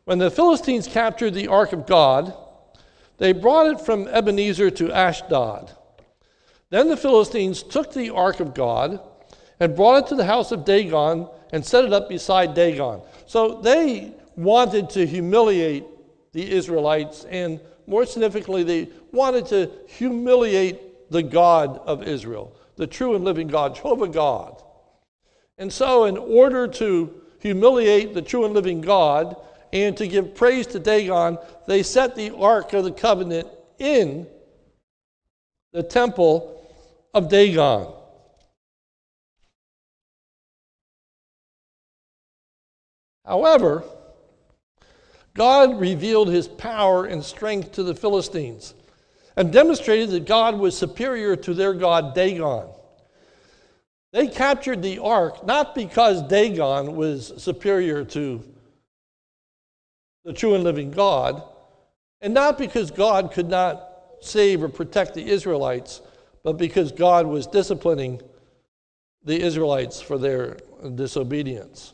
When 0.06 0.18
the 0.18 0.32
Philistines 0.32 0.88
captured 0.88 1.36
the 1.36 1.48
ark 1.48 1.74
of 1.74 1.86
God, 1.86 2.36
they 3.18 3.32
brought 3.32 3.68
it 3.68 3.82
from 3.82 4.08
Ebenezer 4.08 4.70
to 4.72 4.92
Ashdod. 4.92 5.72
Then 6.70 6.90
the 6.90 6.98
Philistines 6.98 7.64
took 7.64 7.94
the 7.94 8.10
ark 8.10 8.40
of 8.40 8.54
God 8.54 9.00
and 9.60 9.76
brought 9.76 10.06
it 10.06 10.08
to 10.10 10.16
the 10.16 10.26
house 10.26 10.52
of 10.52 10.66
Dagon 10.66 11.30
and 11.52 11.66
set 11.66 11.86
it 11.86 11.94
up 11.94 12.10
beside 12.10 12.54
Dagon. 12.54 13.02
So 13.28 13.62
they 13.62 14.14
wanted 14.36 14.90
to 14.92 15.06
humiliate 15.06 15.86
the 16.34 16.52
Israelites, 16.52 17.26
and 17.30 17.62
more 17.88 18.06
significantly, 18.06 18.64
they 18.64 18.90
wanted 19.14 19.46
to 19.48 19.72
humiliate 19.88 21.10
the 21.10 21.24
God 21.24 21.80
of 21.86 22.04
Israel, 22.04 22.54
the 22.76 22.88
true 22.88 23.16
and 23.16 23.24
living 23.24 23.48
God, 23.48 23.76
Jehovah 23.76 24.10
God. 24.10 24.62
And 25.58 25.72
so, 25.72 26.04
in 26.04 26.18
order 26.18 26.68
to 26.68 27.22
humiliate 27.40 28.14
the 28.14 28.22
true 28.22 28.44
and 28.44 28.54
living 28.54 28.82
God 28.82 29.38
and 29.74 29.96
to 29.98 30.08
give 30.08 30.36
praise 30.36 30.68
to 30.68 30.80
Dagon, 30.80 31.38
they 31.68 31.84
set 31.84 32.16
the 32.16 32.36
Ark 32.36 32.74
of 32.74 32.84
the 32.84 32.92
Covenant 32.92 33.48
in 33.80 34.28
the 35.74 35.84
temple 35.84 36.62
of 37.14 37.30
Dagon. 37.30 37.88
However, 43.26 43.84
God 45.34 45.80
revealed 45.80 46.30
his 46.30 46.48
power 46.48 47.06
and 47.06 47.24
strength 47.24 47.74
to 47.74 47.84
the 47.84 47.96
Philistines 47.96 48.74
and 49.36 49.52
demonstrated 49.52 50.12
that 50.12 50.26
God 50.26 50.58
was 50.58 50.78
superior 50.78 51.36
to 51.36 51.54
their 51.54 51.74
God 51.74 52.16
Dagon. 52.16 52.70
They 54.14 54.28
captured 54.28 54.82
the 54.82 55.00
ark 55.00 55.46
not 55.46 55.76
because 55.76 56.22
Dagon 56.22 56.96
was 56.96 57.34
superior 57.38 58.06
to 58.06 58.42
the 60.25 60.34
true 60.34 60.55
and 60.55 60.63
living 60.63 60.89
God, 60.91 61.44
and 62.20 62.34
not 62.34 62.58
because 62.58 62.89
God 62.89 63.32
could 63.32 63.48
not 63.48 63.89
save 64.20 64.63
or 64.63 64.70
protect 64.70 65.13
the 65.13 65.25
Israelites, 65.25 66.01
but 66.44 66.53
because 66.53 66.91
God 66.91 67.27
was 67.27 67.46
disciplining 67.46 68.20
the 69.24 69.39
Israelites 69.39 70.01
for 70.01 70.17
their 70.17 70.58
disobedience. 70.96 71.94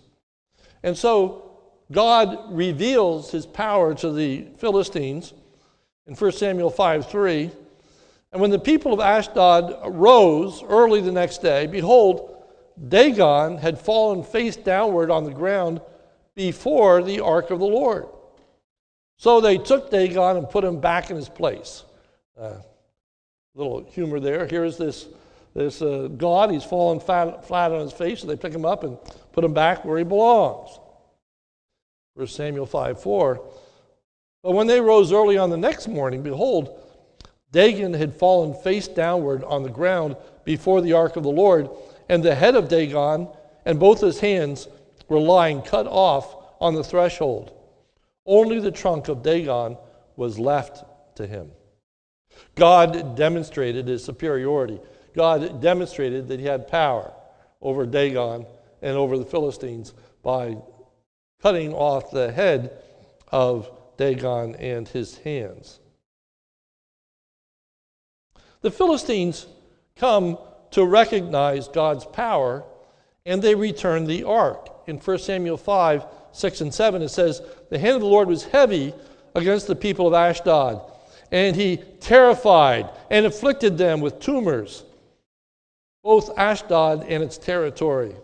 And 0.82 0.98
so 0.98 1.60
God 1.92 2.56
reveals 2.56 3.32
his 3.32 3.46
power 3.46 3.94
to 3.96 4.12
the 4.14 4.48
Philistines 4.58 5.34
in 6.08 6.16
1 6.16 6.32
Samuel 6.32 6.70
5 6.70 7.10
3. 7.10 7.52
And 8.32 8.42
when 8.42 8.50
the 8.50 8.60
people 8.60 8.94
of 8.94 9.02
Ashdod 9.02 9.78
rose 9.94 10.64
early 10.64 11.02
the 11.02 11.12
next 11.12 11.42
day, 11.42 11.68
behold, 11.68 12.44
Dagon 12.88 13.58
had 13.58 13.78
fallen 13.78 14.24
face 14.24 14.56
downward 14.56 15.12
on 15.12 15.26
the 15.26 15.34
ground 15.34 15.82
before 16.34 17.04
the 17.04 17.20
ark 17.20 17.52
of 17.52 17.60
the 17.60 17.66
Lord. 17.66 18.06
So 19.22 19.40
they 19.40 19.60
took 19.60 19.92
Dagon 19.92 20.38
and 20.38 20.50
put 20.50 20.64
him 20.64 20.80
back 20.80 21.12
in 21.12 21.16
his 21.16 21.30
place. 21.30 21.84
Uh, 22.36 22.56
little 23.54 23.84
humor 23.84 24.20
there. 24.20 24.48
Here's 24.48 24.78
this, 24.80 25.10
this 25.54 25.80
uh, 25.84 26.10
God. 26.18 26.50
He's 26.50 26.64
fallen 26.64 27.00
flat, 27.00 27.46
flat 27.46 27.72
on 27.72 27.82
his 27.82 27.92
face, 27.92 28.22
so 28.22 28.28
they 28.28 28.36
pick 28.36 28.52
him 28.52 28.66
up 28.66 28.84
and 28.84 28.98
put 29.32 29.44
him 29.44 29.54
back 29.54 29.86
where 29.86 30.00
he 30.00 30.04
belongs. 30.04 30.72
1 32.16 32.26
Samuel 32.26 32.66
5 32.66 33.00
4. 33.00 33.48
But 34.42 34.54
when 34.54 34.66
they 34.66 34.82
rose 34.82 35.14
early 35.14 35.38
on 35.38 35.52
the 35.52 35.56
next 35.56 35.88
morning, 35.88 36.24
behold, 36.24 36.82
Dagon 37.52 37.94
had 37.94 38.16
fallen 38.16 38.56
face 38.64 38.88
downward 38.88 39.44
on 39.44 39.62
the 39.62 39.70
ground 39.70 40.16
before 40.46 40.82
the 40.82 40.94
ark 40.94 41.16
of 41.16 41.22
the 41.22 41.30
Lord, 41.30 41.70
and 42.10 42.24
the 42.24 42.34
head 42.34 42.56
of 42.56 42.70
Dagon 42.70 43.28
and 43.68 43.80
both 43.80 44.02
his 44.02 44.20
hands 44.20 44.68
were 45.08 45.20
lying 45.20 45.62
cut 45.62 45.86
off 45.86 46.36
on 46.60 46.74
the 46.74 46.84
threshold. 46.84 47.56
Only 48.26 48.60
the 48.60 48.72
trunk 48.72 49.08
of 49.08 49.24
Dagon 49.24 49.78
was 50.16 50.38
left 50.38 50.84
to 51.16 51.26
him. 51.26 51.52
God 52.56 53.16
demonstrated 53.16 53.88
his 53.88 54.04
superiority. 54.04 54.80
God 55.16 55.62
demonstrated 55.62 56.28
that 56.28 56.40
he 56.40 56.46
had 56.46 56.68
power 56.68 57.14
over 57.62 57.86
Dagon 57.86 58.46
and 58.82 58.98
over 58.98 59.18
the 59.18 59.26
Philistines 59.26 59.94
by 60.24 60.58
cutting 61.42 61.74
off 61.74 62.12
the 62.12 62.32
head 62.32 62.72
of 63.32 63.70
Dagon 63.98 64.56
and 64.56 64.88
his 64.88 65.18
hands. 65.20 65.80
The 68.62 68.72
Philistines 68.72 69.48
come 69.96 70.38
to 70.72 70.86
recognize 70.86 71.68
God's 71.68 72.06
power 72.06 72.64
and 73.26 73.42
they 73.42 73.56
return 73.56 74.06
the 74.06 74.24
ark. 74.24 74.70
In 74.88 74.98
1 74.98 75.20
Samuel 75.20 75.58
5, 75.58 76.06
6 76.34 76.62
and 76.62 76.74
7, 76.74 77.02
it 77.02 77.10
says, 77.10 77.42
The 77.70 77.80
hand 77.80 77.96
of 77.96 78.02
the 78.02 78.08
Lord 78.08 78.28
was 78.28 78.46
heavy 78.46 78.94
against 79.36 79.68
the 79.68 79.76
people 79.76 80.08
of 80.08 80.14
Ashdod, 80.14 80.82
and 81.32 81.56
he 81.56 81.78
terrified 82.00 82.90
and 83.10 83.26
afflicted 83.26 83.78
them 83.78 84.02
with 84.02 84.20
tumors, 84.20 84.84
both 86.04 86.38
Ashdod 86.38 87.06
and 87.08 87.24
its 87.24 87.38
territory. 87.38 88.16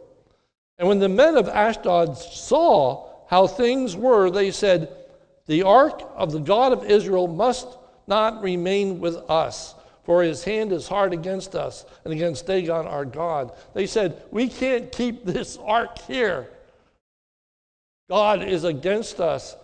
And 0.77 0.87
when 0.87 0.99
the 0.99 1.09
men 1.09 1.37
of 1.37 1.47
Ashdod 1.47 2.17
saw 2.17 3.09
how 3.27 3.47
things 3.47 3.95
were, 3.95 4.29
they 4.29 4.51
said, 4.51 4.89
The 5.47 5.63
ark 5.63 6.01
of 6.15 6.31
the 6.31 6.39
God 6.39 6.71
of 6.71 6.83
Israel 6.83 7.27
must 7.27 7.67
not 8.07 8.41
remain 8.41 8.99
with 8.99 9.17
us, 9.29 9.75
for 10.03 10.23
his 10.23 10.43
hand 10.43 10.71
is 10.71 10.87
hard 10.87 11.13
against 11.13 11.55
us 11.55 11.85
and 12.05 12.13
against 12.13 12.47
Dagon 12.47 12.85
our 12.85 13.05
God. 13.05 13.51
They 13.73 13.85
said, 13.85 14.21
We 14.31 14.47
can't 14.47 14.91
keep 14.91 15.25
this 15.25 15.57
ark 15.57 15.99
here. 15.99 16.49
God 18.09 18.43
is 18.43 18.63
against 18.63 19.19
us. 19.19 19.55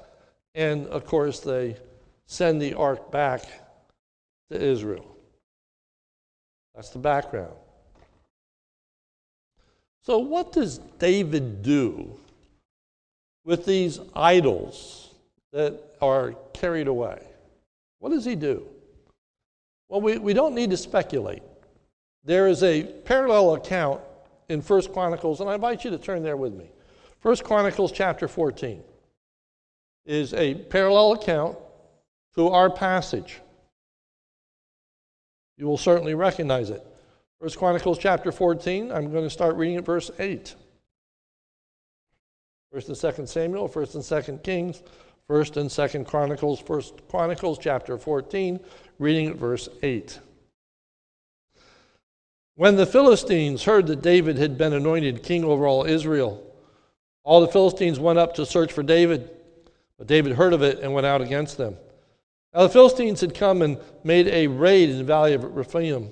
And 0.56 0.88
of 0.88 1.06
course, 1.06 1.40
they 1.40 1.78
send 2.26 2.62
the 2.62 2.74
ark 2.74 3.12
back 3.12 3.44
to 4.52 4.62
Israel. 4.62 5.06
That's 6.76 6.90
the 6.90 7.00
background. 7.00 7.54
So, 10.04 10.18
what 10.18 10.52
does 10.52 10.80
David 11.00 11.64
do 11.64 12.18
with 13.46 13.66
these 13.66 14.00
idols 14.16 15.14
that 15.54 15.80
are 16.02 16.34
carried 16.54 16.88
away? 16.88 17.22
What 18.00 18.10
does 18.10 18.26
he 18.26 18.36
do? 18.36 18.68
Well, 19.88 20.02
we, 20.02 20.18
we 20.18 20.34
don't 20.34 20.56
need 20.56 20.72
to 20.72 20.78
speculate. 20.78 21.44
There 22.26 22.48
is 22.48 22.64
a 22.64 22.84
parallel 22.84 23.54
account 23.54 24.02
in 24.50 24.62
First 24.62 24.92
Chronicles, 24.92 25.40
and 25.40 25.50
I 25.50 25.56
invite 25.56 25.86
you 25.86 25.92
to 25.92 25.98
turn 25.98 26.24
there 26.24 26.38
with 26.38 26.54
me. 26.54 26.73
First 27.24 27.46
Chronicles 27.46 27.94
chapter 27.94 28.28
14 28.28 28.84
is 30.06 30.34
a 30.34 30.56
parallel 30.56 31.14
account 31.14 31.58
to 32.36 32.50
our 32.50 32.70
passage. 32.70 33.40
You 35.56 35.66
will 35.66 35.78
certainly 35.78 36.16
recognize 36.16 36.70
it. 36.70 36.86
First 37.40 37.58
Chronicles 37.58 37.98
chapter 37.98 38.34
14, 38.34 38.92
I'm 38.92 39.10
going 39.10 39.24
to 39.24 39.30
start 39.30 39.56
reading 39.56 39.78
at 39.78 39.86
verse 39.86 40.12
8. 40.20 40.54
First 42.74 42.90
and 42.90 42.98
Second 42.98 43.28
Samuel, 43.30 43.70
First 43.70 43.96
and 43.96 44.04
Second 44.04 44.44
Kings, 44.44 44.84
First 45.26 45.56
and 45.56 45.72
Second 45.72 46.06
Chronicles, 46.06 46.60
First 46.60 47.08
Chronicles 47.08 47.58
chapter 47.58 47.98
14, 47.98 48.60
reading 49.00 49.28
at 49.28 49.38
verse 49.38 49.70
8. 49.82 50.20
When 52.56 52.76
the 52.76 52.86
Philistines 52.86 53.64
heard 53.64 53.88
that 53.88 54.02
David 54.02 54.38
had 54.38 54.58
been 54.58 54.74
anointed 54.74 55.24
king 55.24 55.46
over 55.46 55.66
all 55.66 55.86
Israel, 55.86 56.50
all 57.24 57.42
the 57.42 57.48
Philistines 57.48 58.00
went 58.00 58.20
up 58.20 58.36
to 58.36 58.46
search 58.46 58.72
for 58.72 58.84
David, 58.84 59.30
but 59.98 60.08
David 60.08 60.34
heard 60.34 60.54
of 60.54 60.62
it 60.62 60.80
and 60.80 60.94
went 60.94 61.06
out 61.06 61.22
against 61.22 61.58
them. 61.58 61.78
Now 62.54 62.64
the 62.64 62.70
Philistines 62.70 63.22
had 63.22 63.34
come 63.34 63.62
and 63.62 63.78
made 64.04 64.28
a 64.28 64.48
raid 64.48 64.90
in 64.90 64.98
the 64.98 65.04
valley 65.04 65.34
of 65.34 65.44
Rephaim. 65.44 66.10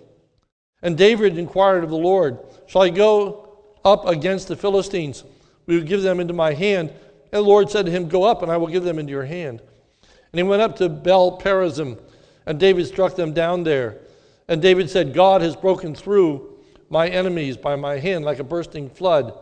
And 0.82 0.98
David 0.98 1.38
inquired 1.38 1.84
of 1.84 1.89
the 1.89 1.98
Lord, 1.98 2.39
Shall 2.68 2.82
I 2.82 2.89
go 2.89 3.60
up 3.84 4.08
against 4.08 4.48
the 4.48 4.56
Philistines? 4.56 5.24
We 5.65 5.77
will 5.77 5.86
give 5.86 6.01
them 6.01 6.20
into 6.20 6.34
my 6.34 6.53
hand. 6.53 6.89
And 6.89 7.32
the 7.32 7.41
Lord 7.41 7.70
said 7.70 7.86
to 7.86 7.91
him, 7.91 8.08
Go 8.08 8.24
up, 8.24 8.41
and 8.41 8.51
I 8.51 8.58
will 8.58 8.68
give 8.68 8.84
them 8.84 8.98
into 8.98 9.12
your 9.12 9.25
hand. 9.25 9.62
And 10.01 10.39
he 10.39 10.44
went 10.44 10.62
up 10.62 10.77
to 10.77 10.89
Baal 10.89 11.39
Perazim, 11.39 12.00
and 12.46 12.60
David 12.60 12.88
struck 12.88 13.15
them 13.15 13.34
down 13.34 13.63
there. 13.63 14.00
And 14.48 14.62
David 14.62 14.89
said, 14.89 15.13
God 15.13 15.41
has 15.41 15.56
broken 15.56 15.94
through 15.94 16.58
my 16.89 17.08
enemies 17.08 17.58
by 17.58 17.75
my 17.75 17.98
hand 18.00 18.25
like 18.25 18.39
a 18.39 18.44
bursting 18.44 18.89
flood. 18.89 19.38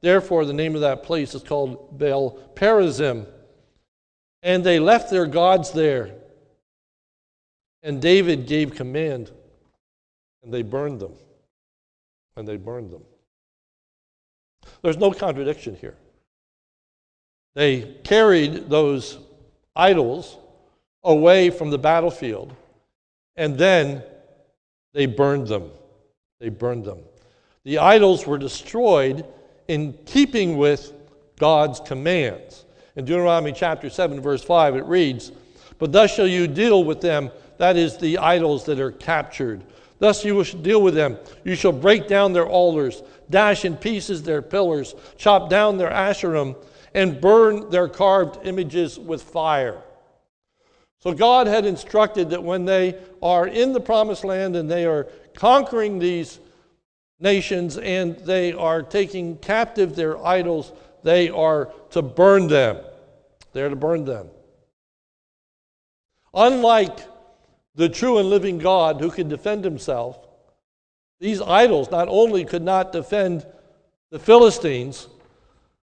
Therefore, 0.00 0.44
the 0.44 0.52
name 0.52 0.74
of 0.74 0.82
that 0.82 1.02
place 1.02 1.34
is 1.34 1.42
called 1.42 1.98
Baal 1.98 2.38
Perazim. 2.54 3.26
And 4.42 4.62
they 4.62 4.78
left 4.78 5.10
their 5.10 5.26
gods 5.26 5.72
there. 5.72 6.14
And 7.82 8.00
David 8.00 8.46
gave 8.46 8.74
command, 8.74 9.30
and 10.42 10.52
they 10.52 10.62
burned 10.62 11.00
them. 11.00 11.12
And 12.36 12.46
they 12.46 12.56
burned 12.56 12.90
them. 12.90 13.02
There's 14.82 14.98
no 14.98 15.12
contradiction 15.12 15.76
here. 15.76 15.96
They 17.54 17.82
carried 18.04 18.68
those 18.68 19.18
idols 19.74 20.36
away 21.02 21.50
from 21.50 21.70
the 21.70 21.78
battlefield, 21.78 22.54
and 23.36 23.56
then 23.56 24.02
they 24.92 25.06
burned 25.06 25.46
them. 25.46 25.70
They 26.40 26.48
burned 26.48 26.84
them. 26.84 26.98
The 27.64 27.78
idols 27.78 28.26
were 28.26 28.38
destroyed 28.38 29.24
in 29.68 29.92
keeping 30.04 30.56
with 30.56 30.92
God's 31.38 31.80
commands. 31.80 32.64
In 32.96 33.04
Deuteronomy 33.04 33.52
chapter 33.52 33.90
7, 33.90 34.20
verse 34.20 34.42
5, 34.42 34.76
it 34.76 34.84
reads, 34.84 35.32
But 35.78 35.92
thus 35.92 36.14
shall 36.14 36.26
you 36.26 36.46
deal 36.46 36.84
with 36.84 37.00
them, 37.00 37.30
that 37.58 37.76
is, 37.76 37.96
the 37.98 38.18
idols 38.18 38.64
that 38.66 38.80
are 38.80 38.92
captured. 38.92 39.62
Thus 39.98 40.24
you 40.24 40.42
shall 40.44 40.60
deal 40.60 40.82
with 40.82 40.94
them. 40.94 41.18
You 41.44 41.54
shall 41.54 41.72
break 41.72 42.06
down 42.06 42.32
their 42.32 42.46
altars, 42.46 43.02
dash 43.30 43.64
in 43.64 43.76
pieces 43.76 44.22
their 44.22 44.42
pillars, 44.42 44.94
chop 45.16 45.50
down 45.50 45.78
their 45.78 45.90
asherim, 45.90 46.56
and 46.94 47.20
burn 47.20 47.70
their 47.70 47.88
carved 47.88 48.46
images 48.46 48.98
with 48.98 49.22
fire. 49.22 49.82
So 50.98 51.12
God 51.12 51.46
had 51.46 51.66
instructed 51.66 52.30
that 52.30 52.42
when 52.42 52.64
they 52.64 52.98
are 53.22 53.46
in 53.46 53.72
the 53.72 53.80
promised 53.80 54.24
land 54.24 54.56
and 54.56 54.70
they 54.70 54.86
are 54.86 55.04
conquering 55.34 55.98
these 55.98 56.40
nations 57.18 57.78
and 57.78 58.16
they 58.18 58.52
are 58.52 58.82
taking 58.82 59.36
captive 59.38 59.96
their 59.96 60.24
idols, 60.24 60.72
they 61.02 61.28
are 61.28 61.72
to 61.90 62.02
burn 62.02 62.48
them. 62.48 62.78
They're 63.52 63.68
to 63.68 63.76
burn 63.76 64.04
them. 64.04 64.28
Unlike 66.34 66.98
the 67.74 67.88
true 67.88 68.18
and 68.18 68.28
living 68.28 68.58
God 68.58 69.00
who 69.00 69.10
can 69.10 69.28
defend 69.28 69.64
himself, 69.64 70.18
these 71.18 71.40
idols 71.40 71.90
not 71.90 72.08
only 72.08 72.44
could 72.44 72.62
not 72.62 72.92
defend 72.92 73.46
the 74.10 74.18
Philistines, 74.18 75.08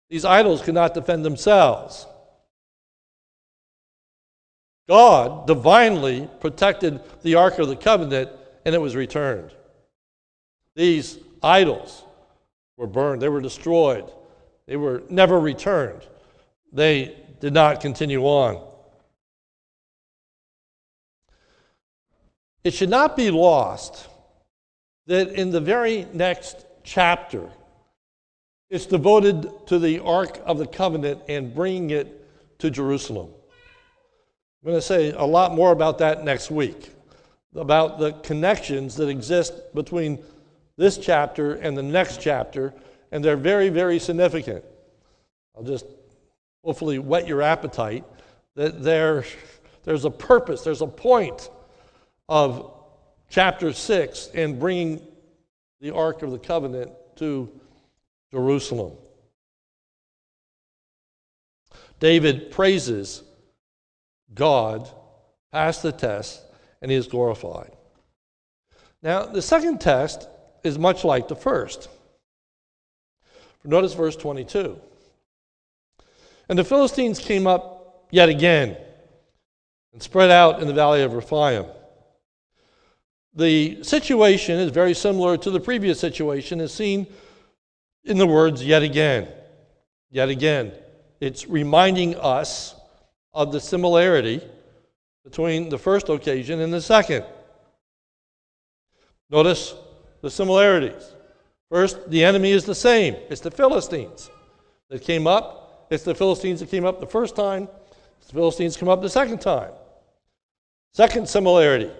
these 0.08 0.24
idols 0.24 0.62
could 0.62 0.74
not 0.74 0.94
defend 0.94 1.24
themselves. 1.24 2.06
God 4.88 5.46
divinely 5.46 6.28
protected 6.40 7.00
the 7.22 7.34
Ark 7.34 7.58
of 7.58 7.68
the 7.68 7.76
Covenant 7.76 8.30
and 8.64 8.74
it 8.74 8.80
was 8.80 8.96
returned. 8.96 9.52
These 10.78 11.18
idols 11.42 12.04
were 12.76 12.86
burned, 12.86 13.20
they 13.20 13.28
were 13.28 13.40
destroyed, 13.40 14.12
they 14.68 14.76
were 14.76 15.02
never 15.10 15.40
returned. 15.40 16.06
They 16.72 17.16
did 17.40 17.52
not 17.52 17.80
continue 17.80 18.22
on. 18.22 18.64
It 22.62 22.74
should 22.74 22.90
not 22.90 23.16
be 23.16 23.32
lost 23.32 24.06
that 25.08 25.30
in 25.30 25.50
the 25.50 25.60
very 25.60 26.06
next 26.12 26.64
chapter, 26.84 27.50
it's 28.70 28.86
devoted 28.86 29.50
to 29.66 29.80
the 29.80 29.98
Ark 29.98 30.40
of 30.46 30.58
the 30.58 30.66
Covenant 30.68 31.22
and 31.28 31.52
bringing 31.52 31.90
it 31.90 32.24
to 32.60 32.70
Jerusalem. 32.70 33.30
I'm 34.62 34.70
going 34.70 34.76
to 34.76 34.80
say 34.80 35.10
a 35.10 35.24
lot 35.24 35.56
more 35.56 35.72
about 35.72 35.98
that 35.98 36.22
next 36.22 36.52
week, 36.52 36.90
about 37.56 37.98
the 37.98 38.12
connections 38.12 38.94
that 38.94 39.08
exist 39.08 39.74
between 39.74 40.22
this 40.78 40.96
chapter 40.96 41.54
and 41.54 41.76
the 41.76 41.82
next 41.82 42.22
chapter, 42.22 42.72
and 43.12 43.22
they're 43.22 43.36
very, 43.36 43.68
very 43.68 43.98
significant. 43.98 44.64
I'll 45.54 45.64
just 45.64 45.84
hopefully 46.64 46.98
whet 46.98 47.26
your 47.26 47.42
appetite 47.42 48.04
that 48.54 48.82
there, 48.82 49.24
there's 49.84 50.04
a 50.04 50.10
purpose, 50.10 50.62
there's 50.62 50.80
a 50.80 50.86
point 50.86 51.50
of 52.28 52.72
chapter 53.28 53.72
6 53.72 54.28
in 54.28 54.58
bringing 54.58 55.02
the 55.80 55.92
Ark 55.92 56.22
of 56.22 56.30
the 56.30 56.38
Covenant 56.38 56.92
to 57.16 57.50
Jerusalem. 58.30 58.92
David 61.98 62.52
praises 62.52 63.24
God 64.32 64.88
passed 65.50 65.82
the 65.82 65.90
test 65.90 66.40
and 66.80 66.90
he 66.90 66.96
is 66.96 67.08
glorified. 67.08 67.72
Now, 69.02 69.26
the 69.26 69.42
second 69.42 69.80
test 69.80 70.28
is 70.64 70.78
much 70.78 71.04
like 71.04 71.28
the 71.28 71.36
first. 71.36 71.88
Notice 73.64 73.94
verse 73.94 74.16
22. 74.16 74.78
And 76.48 76.58
the 76.58 76.64
Philistines 76.64 77.18
came 77.18 77.46
up 77.46 78.06
yet 78.10 78.28
again 78.28 78.76
and 79.92 80.02
spread 80.02 80.30
out 80.30 80.60
in 80.60 80.68
the 80.68 80.74
valley 80.74 81.02
of 81.02 81.12
Rephaim. 81.12 81.66
The 83.34 83.82
situation 83.84 84.58
is 84.58 84.70
very 84.70 84.94
similar 84.94 85.36
to 85.36 85.50
the 85.50 85.60
previous 85.60 86.00
situation, 86.00 86.60
as 86.60 86.72
seen 86.72 87.06
in 88.04 88.16
the 88.16 88.26
words 88.26 88.64
yet 88.64 88.82
again. 88.82 89.28
Yet 90.10 90.30
again. 90.30 90.72
It's 91.20 91.46
reminding 91.46 92.16
us 92.16 92.74
of 93.34 93.52
the 93.52 93.60
similarity 93.60 94.40
between 95.24 95.68
the 95.68 95.78
first 95.78 96.08
occasion 96.08 96.60
and 96.60 96.72
the 96.72 96.80
second. 96.80 97.24
Notice 99.30 99.74
the 100.20 100.30
similarities. 100.30 101.14
First, 101.70 102.10
the 102.10 102.24
enemy 102.24 102.50
is 102.52 102.64
the 102.64 102.74
same. 102.74 103.16
It's 103.28 103.40
the 103.40 103.50
Philistines 103.50 104.30
that 104.88 105.02
came 105.02 105.26
up. 105.26 105.86
It's 105.90 106.04
the 106.04 106.14
Philistines 106.14 106.60
that 106.60 106.70
came 106.70 106.84
up 106.84 107.00
the 107.00 107.06
first 107.06 107.36
time. 107.36 107.68
The 108.26 108.32
Philistines 108.32 108.76
come 108.76 108.88
up 108.88 109.00
the 109.02 109.08
second 109.08 109.40
time. 109.40 109.72
Second 110.92 111.28
similarity, 111.28 111.90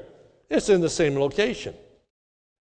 it's 0.51 0.69
in 0.69 0.81
the 0.81 0.91
same 0.91 1.17
location. 1.19 1.75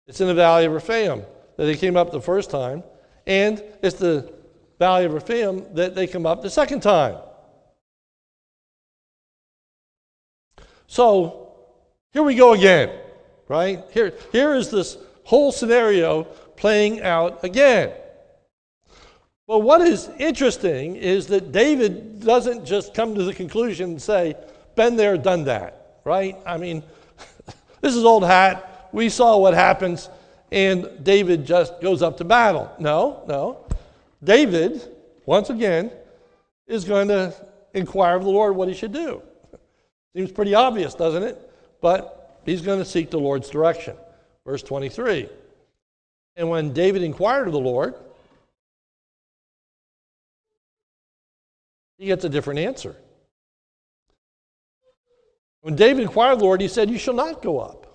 It's 0.07 0.21
in 0.21 0.27
the 0.27 0.33
valley 0.33 0.65
of 0.65 0.73
Rephaim 0.73 1.23
that 1.57 1.65
they 1.65 1.75
came 1.75 1.97
up 1.97 2.11
the 2.11 2.21
first 2.21 2.49
time, 2.49 2.83
and 3.25 3.63
it's 3.81 3.97
the 3.97 4.33
valley 4.79 5.05
of 5.05 5.13
Rephaim 5.13 5.65
that 5.73 5.95
they 5.95 6.07
come 6.07 6.25
up 6.25 6.41
the 6.41 6.49
second 6.49 6.81
time. 6.81 7.17
So 10.87 11.55
here 12.11 12.23
we 12.23 12.35
go 12.35 12.53
again, 12.53 12.89
right? 13.47 13.83
Here, 13.91 14.13
here 14.31 14.53
is 14.53 14.71
this 14.71 14.97
whole 15.27 15.51
scenario 15.51 16.23
playing 16.55 17.01
out 17.01 17.43
again. 17.43 17.91
But 19.45 19.59
what 19.59 19.81
is 19.81 20.09
interesting 20.19 20.95
is 20.95 21.27
that 21.27 21.51
David 21.51 22.23
doesn't 22.23 22.65
just 22.65 22.93
come 22.93 23.13
to 23.13 23.23
the 23.23 23.33
conclusion 23.33 23.91
and 23.91 24.01
say, 24.01 24.35
been 24.75 24.95
there, 24.95 25.17
done 25.17 25.43
that, 25.43 25.99
right? 26.05 26.37
I 26.45 26.55
mean, 26.55 26.81
this 27.81 27.93
is 27.93 28.05
old 28.05 28.23
hat. 28.23 28.89
We 28.93 29.09
saw 29.09 29.37
what 29.37 29.53
happens, 29.53 30.09
and 30.49 31.03
David 31.03 31.45
just 31.45 31.81
goes 31.81 32.01
up 32.01 32.15
to 32.19 32.23
battle. 32.23 32.71
No, 32.79 33.25
no. 33.27 33.65
David, 34.23 34.81
once 35.25 35.49
again, 35.49 35.91
is 36.67 36.85
going 36.85 37.09
to 37.09 37.33
inquire 37.73 38.15
of 38.15 38.23
the 38.23 38.29
Lord 38.29 38.55
what 38.55 38.69
he 38.69 38.73
should 38.73 38.93
do. 38.93 39.21
Seems 40.15 40.31
pretty 40.31 40.55
obvious, 40.55 40.93
doesn't 40.93 41.23
it? 41.23 41.51
But 41.81 42.41
he's 42.45 42.61
going 42.61 42.79
to 42.79 42.85
seek 42.85 43.11
the 43.11 43.19
Lord's 43.19 43.49
direction. 43.49 43.97
Verse 44.47 44.63
23. 44.63 45.27
And 46.37 46.49
when 46.49 46.71
David 46.71 47.03
inquired 47.03 47.47
of 47.47 47.53
the 47.53 47.59
Lord, 47.59 47.95
he 51.97 52.05
gets 52.05 52.23
a 52.23 52.29
different 52.29 52.61
answer. 52.61 52.95
When 55.59 55.75
David 55.75 56.03
inquired 56.03 56.33
of 56.33 56.39
the 56.39 56.45
Lord, 56.45 56.61
he 56.61 56.69
said, 56.69 56.89
You 56.89 56.97
shall 56.97 57.13
not 57.13 57.41
go 57.41 57.59
up. 57.59 57.87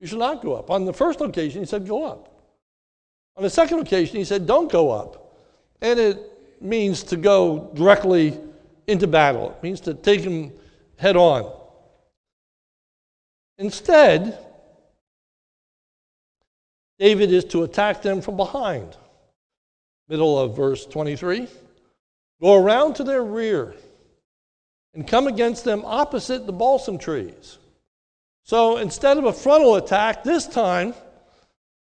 You 0.00 0.06
shall 0.06 0.18
not 0.18 0.42
go 0.42 0.54
up. 0.54 0.70
On 0.70 0.84
the 0.84 0.92
first 0.92 1.22
occasion, 1.22 1.62
he 1.62 1.66
said, 1.66 1.88
Go 1.88 2.04
up. 2.04 2.42
On 3.38 3.42
the 3.42 3.48
second 3.48 3.78
occasion, 3.78 4.16
he 4.16 4.24
said, 4.24 4.46
Don't 4.46 4.70
go 4.70 4.90
up. 4.90 5.34
And 5.80 5.98
it 5.98 6.60
means 6.60 7.02
to 7.04 7.16
go 7.16 7.70
directly 7.72 8.38
into 8.86 9.06
battle, 9.06 9.52
it 9.52 9.62
means 9.62 9.80
to 9.80 9.94
take 9.94 10.20
him 10.20 10.52
head 10.98 11.16
on. 11.16 11.50
Instead, 13.56 14.49
David 17.00 17.32
is 17.32 17.46
to 17.46 17.62
attack 17.62 18.02
them 18.02 18.20
from 18.20 18.36
behind. 18.36 18.94
Middle 20.06 20.38
of 20.38 20.54
verse 20.54 20.84
23. 20.84 21.48
Go 22.42 22.62
around 22.62 22.94
to 22.96 23.04
their 23.04 23.24
rear 23.24 23.74
and 24.92 25.08
come 25.08 25.26
against 25.26 25.64
them 25.64 25.82
opposite 25.86 26.44
the 26.44 26.52
balsam 26.52 26.98
trees. 26.98 27.56
So 28.44 28.76
instead 28.76 29.16
of 29.16 29.24
a 29.24 29.32
frontal 29.32 29.76
attack, 29.76 30.24
this 30.24 30.46
time 30.46 30.92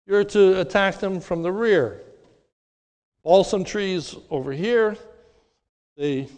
you're 0.06 0.24
to 0.24 0.60
attack 0.60 0.98
them 0.98 1.20
from 1.20 1.42
the 1.42 1.52
rear. 1.52 2.02
Balsam 3.24 3.64
trees 3.64 4.14
over 4.28 4.52
here, 4.52 4.98
the 5.96 6.28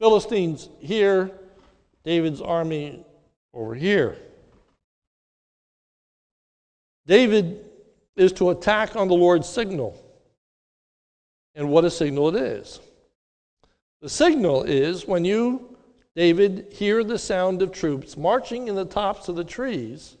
Philistines 0.00 0.70
here, 0.80 1.30
David's 2.02 2.40
army 2.40 3.04
over 3.52 3.74
here. 3.74 4.16
David 7.08 7.64
is 8.16 8.32
to 8.34 8.50
attack 8.50 8.94
on 8.94 9.08
the 9.08 9.14
Lord's 9.14 9.48
signal. 9.48 9.98
And 11.54 11.70
what 11.70 11.84
a 11.84 11.90
signal 11.90 12.28
it 12.28 12.36
is. 12.36 12.80
The 14.02 14.10
signal 14.10 14.62
is 14.64 15.06
when 15.06 15.24
you, 15.24 15.76
David, 16.14 16.66
hear 16.70 17.02
the 17.02 17.18
sound 17.18 17.62
of 17.62 17.72
troops 17.72 18.16
marching 18.16 18.68
in 18.68 18.74
the 18.74 18.84
tops 18.84 19.28
of 19.28 19.36
the 19.36 19.42
trees, 19.42 20.16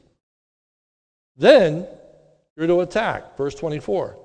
then 1.36 1.86
you're 2.56 2.66
to 2.66 2.80
attack. 2.80 3.36
Verse 3.36 3.54
24. 3.54 4.16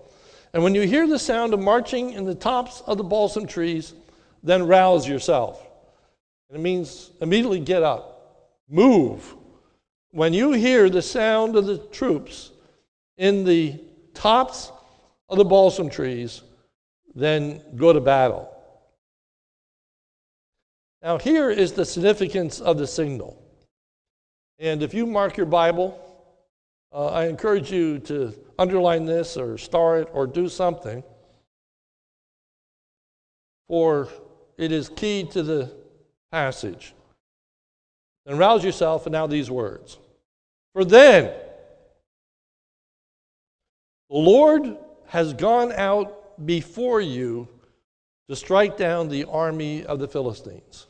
And 0.53 0.63
when 0.63 0.73
you 0.73 0.81
hear 0.81 1.05
the 1.05 1.19
sound 1.19 1.53
of 1.53 1.59
marching 1.59 2.13
in 2.13 2.23
the 2.23 2.33
tops 2.33 2.81
of 2.87 2.97
the 2.97 3.03
balsam 3.03 3.45
trees, 3.45 3.93
then 4.41 4.65
rouse 4.65 5.07
yourself. 5.07 5.67
And 6.49 6.57
it 6.57 6.61
means 6.61 7.11
immediately 7.19 7.59
get 7.59 7.83
up, 7.83 8.47
move. 8.69 9.35
When 10.11 10.33
you 10.33 10.53
hear 10.53 10.89
the 10.89 11.01
sound 11.01 11.55
of 11.55 11.65
the 11.65 11.77
troops 11.77 12.51
in 13.17 13.43
the 13.43 13.79
tops 14.13 14.71
of 15.29 15.37
the 15.37 15.45
balsam 15.45 15.89
trees, 15.89 16.41
then 17.15 17.61
go 17.75 17.93
to 17.93 18.01
battle. 18.01 18.49
Now, 21.01 21.17
here 21.17 21.49
is 21.49 21.73
the 21.73 21.85
significance 21.85 22.59
of 22.59 22.77
the 22.77 22.87
signal. 22.87 23.41
And 24.59 24.81
if 24.81 24.93
you 24.93 25.05
mark 25.05 25.35
your 25.35 25.45
Bible, 25.45 25.99
uh, 26.93 27.07
I 27.07 27.25
encourage 27.25 27.71
you 27.71 27.99
to 27.99 28.33
underline 28.57 29.05
this 29.05 29.35
or 29.35 29.57
star 29.57 29.99
it 29.99 30.09
or 30.13 30.27
do 30.27 30.47
something, 30.47 31.03
for 33.67 34.07
it 34.57 34.71
is 34.71 34.89
key 34.89 35.27
to 35.31 35.43
the 35.43 35.71
passage. 36.31 36.93
And 38.25 38.39
rouse 38.39 38.63
yourself, 38.63 39.05
and 39.05 39.11
now 39.11 39.27
these 39.27 39.51
words. 39.51 39.97
For 40.73 40.85
then, 40.85 41.25
the 41.25 41.42
Lord 44.13 44.77
has 45.07 45.33
gone 45.33 45.71
out 45.71 46.45
before 46.45 47.01
you 47.01 47.47
to 48.29 48.35
strike 48.35 48.77
down 48.77 49.09
the 49.09 49.25
army 49.25 49.83
of 49.83 49.99
the 49.99 50.07
Philistines. 50.07 50.85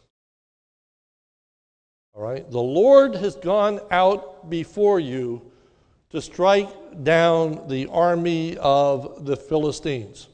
All 2.13 2.21
right? 2.21 2.49
The 2.51 2.59
Lord 2.59 3.15
has 3.15 3.37
gone 3.37 3.79
out 3.91 4.49
before 4.49 4.99
you 4.99 5.41
to 6.09 6.21
strike 6.21 6.69
down 7.03 7.69
the 7.69 7.87
army 7.87 8.57
of 8.57 9.25
the 9.25 9.37
Philistines. 9.37 10.27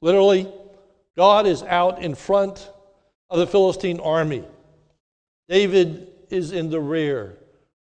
Literally, 0.00 0.50
God 1.14 1.46
is 1.46 1.62
out 1.62 2.02
in 2.02 2.14
front 2.14 2.70
of 3.28 3.38
the 3.38 3.46
Philistine 3.46 4.00
army. 4.00 4.44
David 5.46 6.08
is 6.30 6.52
in 6.52 6.70
the 6.70 6.80
rear. 6.80 7.38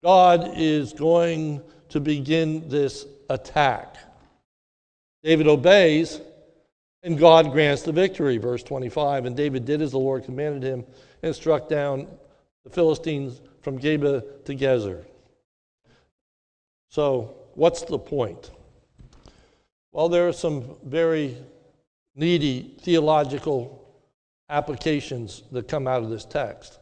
God 0.04 0.54
is 0.56 0.92
going 0.92 1.62
to 1.90 2.00
begin 2.00 2.68
this 2.68 3.06
attack. 3.30 3.98
David 5.24 5.48
obeys, 5.48 6.22
and 7.04 7.18
God 7.18 7.52
grants 7.52 7.84
the 7.84 7.92
victory. 7.92 8.38
Verse 8.38 8.64
25 8.64 9.26
And 9.26 9.36
David 9.36 9.66
did 9.66 9.82
as 9.82 9.92
the 9.92 10.00
Lord 10.00 10.26
commanded 10.26 10.64
him 10.64 10.86
and 11.24 11.36
struck 11.36 11.70
down 11.70 12.08
the 12.64 12.70
Philistines 12.70 13.42
from 13.62 13.80
Geba 13.80 14.44
to 14.46 14.56
Gezer. 14.56 15.06
So, 16.90 17.36
what's 17.54 17.84
the 17.84 18.00
point? 18.00 18.52
Well, 19.92 20.10
there 20.10 20.28
are 20.28 20.34
some 20.34 20.78
very 20.84 21.38
needy 22.16 22.76
theological 22.82 23.82
applications 24.50 25.44
that 25.52 25.68
come 25.68 25.88
out 25.88 26.04
of 26.04 26.10
this 26.10 26.26
text. 26.26 26.80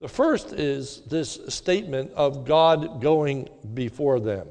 The 0.00 0.08
first 0.08 0.52
is 0.52 1.02
this 1.02 1.38
statement 1.48 2.12
of 2.12 2.46
God 2.46 3.02
going 3.02 3.48
before 3.74 4.18
them. 4.18 4.46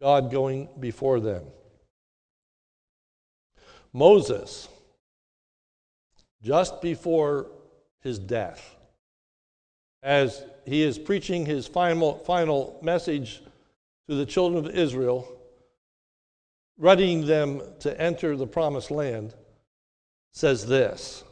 God 0.00 0.30
going 0.30 0.68
before 0.80 1.20
them. 1.20 1.44
Moses, 3.92 4.68
just 6.42 6.80
before 6.80 7.46
his 8.02 8.18
death. 8.18 8.76
As 10.02 10.42
he 10.64 10.82
is 10.82 10.98
preaching 10.98 11.44
his 11.44 11.66
final, 11.66 12.18
final 12.18 12.78
message 12.82 13.42
to 14.08 14.14
the 14.14 14.26
children 14.26 14.64
of 14.64 14.74
Israel, 14.74 15.28
readying 16.78 17.26
them 17.26 17.60
to 17.80 18.00
enter 18.00 18.36
the 18.36 18.46
promised 18.46 18.90
land, 18.90 19.34
says 20.32 20.66
this 20.66 21.24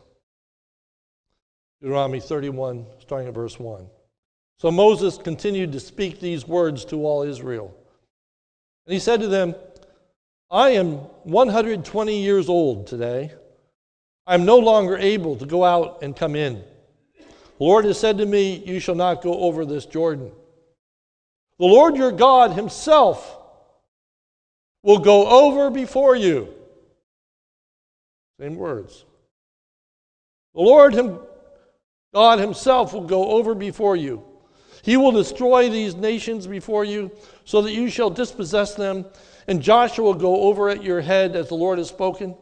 Deuteronomy 1.81 2.21
31, 2.21 2.87
starting 3.01 3.29
at 3.29 3.35
verse 3.35 3.59
1. 3.59 3.87
So 4.59 4.71
Moses 4.71 5.17
continued 5.19 5.73
to 5.73 5.81
speak 5.81 6.19
these 6.19 6.47
words 6.47 6.85
to 6.87 7.05
all 7.05 7.23
Israel. 7.23 7.75
And 8.87 8.93
he 8.93 8.99
said 8.99 9.21
to 9.21 9.29
them, 9.29 9.55
I 10.51 10.71
am 10.71 10.95
120 11.25 12.23
years 12.23 12.49
old 12.49 12.87
today. 12.87 13.33
I'm 14.27 14.45
no 14.45 14.59
longer 14.59 14.97
able 14.97 15.37
to 15.37 15.47
go 15.47 15.65
out 15.65 16.03
and 16.03 16.17
come 16.17 16.35
in. 16.35 16.65
The 17.17 17.65
Lord 17.65 17.85
has 17.85 17.99
said 17.99 18.19
to 18.19 18.27
me, 18.27 18.63
You 18.67 18.81
shall 18.81 18.95
not 18.95 19.23
go 19.23 19.35
over 19.41 19.65
this 19.65 19.87
Jordan. 19.87 20.33
The 21.59 21.67
Lord 21.67 21.97
your 21.97 22.13
God 22.13 22.53
himself 22.53 23.37
will 24.83 24.99
go 24.99 25.27
over 25.27 25.71
before 25.71 26.17
you. 26.17 26.55
Same 28.41 28.57
words. 28.57 29.05
The 30.55 30.61
Lord 30.61 30.95
him, 30.95 31.19
God 32.15 32.39
himself 32.39 32.93
will 32.93 33.07
go 33.07 33.33
over 33.33 33.55
before 33.55 33.97
you. 33.97 34.25
He 34.83 34.97
will 34.97 35.13
destroy 35.13 35.69
these 35.69 35.95
nations 35.95 36.47
before 36.47 36.85
you, 36.85 37.11
so 37.45 37.63
that 37.63 37.73
you 37.73 37.91
shall 37.91 38.11
dispossess 38.11 38.75
them, 38.75 39.05
and 39.47 39.63
Joshua 39.63 40.05
will 40.05 40.15
go 40.15 40.43
over 40.43 40.69
at 40.69 40.83
your 40.83 41.01
head 41.01 41.37
as 41.37 41.49
the 41.49 41.55
Lord 41.55 41.79
has 41.79 41.89
spoken. 41.89 42.37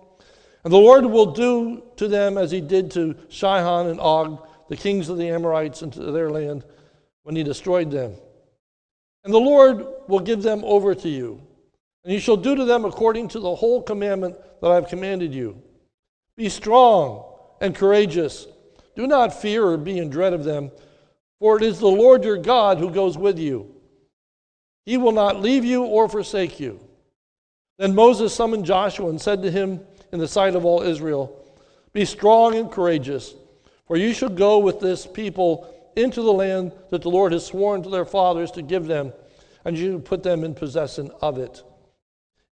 And 0.65 0.73
the 0.73 0.79
Lord 0.79 1.07
will 1.07 1.33
do 1.33 1.83
to 1.97 2.09
them 2.09 2.37
as 2.37 2.51
he 2.51 2.61
did 2.61 2.91
to 2.93 3.17
Sihon 3.29 3.87
and 3.87 4.01
Og, 4.01 4.47
the 4.69 4.77
kings 4.77 5.09
of 5.09 5.17
the 5.17 5.29
Amorites, 5.29 5.83
into 5.83 6.11
their 6.11 6.31
land 6.31 6.65
when 7.23 7.37
he 7.37 7.43
destroyed 7.43 7.91
them. 7.91 8.15
And 9.25 9.33
the 9.33 9.39
Lord 9.39 9.85
will 10.09 10.21
give 10.21 10.43
them 10.43 10.63
over 10.65 10.95
to 10.95 11.09
you. 11.09 11.41
And 12.05 12.13
you 12.13 12.21
shall 12.21 12.37
do 12.37 12.55
to 12.55 12.65
them 12.65 12.85
according 12.85 13.29
to 13.29 13.41
the 13.41 13.55
whole 13.55 13.83
commandment 13.83 14.37
that 14.61 14.71
I 14.71 14.77
have 14.77 14.89
commanded 14.89 15.35
you. 15.35 15.61
Be 16.37 16.49
strong 16.49 17.25
and 17.61 17.75
courageous. 17.75 18.47
Do 18.97 19.07
not 19.07 19.41
fear 19.41 19.65
or 19.65 19.77
be 19.77 19.99
in 19.99 20.11
dread 20.11 20.33
of 20.33 20.45
them, 20.45 20.71
for 21.39 21.59
it 21.59 21.63
is 21.63 21.79
the 21.79 21.87
Lord 21.87 22.25
your 22.25 22.39
God 22.39 22.79
who 22.79 22.91
goes 22.91 23.17
with 23.17 23.39
you. 23.39 23.75
He 24.87 24.97
will 24.97 25.13
not 25.13 25.41
leave 25.41 25.65
you 25.65 25.85
or 25.85 26.09
forsake 26.09 26.59
you. 26.59 26.81
Then 27.79 27.95
Moses 27.95 28.35
summoned 28.35 28.65
Joshua 28.65 29.11
and 29.11 29.21
said 29.21 29.43
to 29.43 29.51
him 29.51 29.81
in 30.13 30.19
the 30.19 30.27
sight 30.27 30.55
of 30.55 30.65
all 30.65 30.81
Israel, 30.81 31.45
Be 31.93 32.07
strong 32.07 32.55
and 32.55 32.71
courageous, 32.71 33.35
for 33.87 33.97
you 33.99 34.15
shall 34.15 34.31
go 34.31 34.59
with 34.59 34.81
this 34.81 35.07
people 35.07 35.73
into 35.95 36.23
the 36.23 36.33
land 36.33 36.73
that 36.91 37.03
the 37.03 37.11
Lord 37.11 37.33
has 37.33 37.45
sworn 37.45 37.83
to 37.83 37.91
their 37.91 38.05
fathers 38.05 38.51
to 38.53 38.63
give 38.63 38.87
them, 38.87 39.13
and 39.65 39.77
you 39.77 39.99
put 39.99 40.23
them 40.23 40.43
in 40.43 40.55
possession 40.55 41.11
of 41.21 41.37
it. 41.39 41.63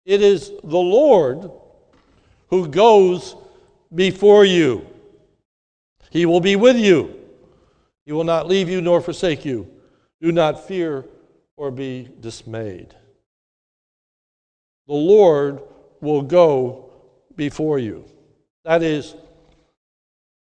It 0.05 0.21
is 0.21 0.49
the 0.63 0.77
Lord 0.77 1.49
who 2.49 2.67
goes 2.67 3.35
before 3.93 4.43
you. 4.43 4.85
He 6.13 6.27
will 6.27 6.39
be 6.39 6.55
with 6.55 6.77
you. 6.77 7.19
He 8.05 8.11
will 8.11 8.23
not 8.23 8.47
leave 8.47 8.69
you 8.69 8.81
nor 8.81 9.01
forsake 9.01 9.43
you. 9.43 9.67
Do 10.21 10.31
not 10.31 10.67
fear 10.67 11.05
or 11.57 11.71
be 11.71 12.07
dismayed. 12.19 12.93
The 14.85 14.93
Lord 14.93 15.63
will 16.01 16.21
go 16.21 16.91
before 17.35 17.79
you. 17.79 18.05
That 18.63 18.83
is, 18.83 19.15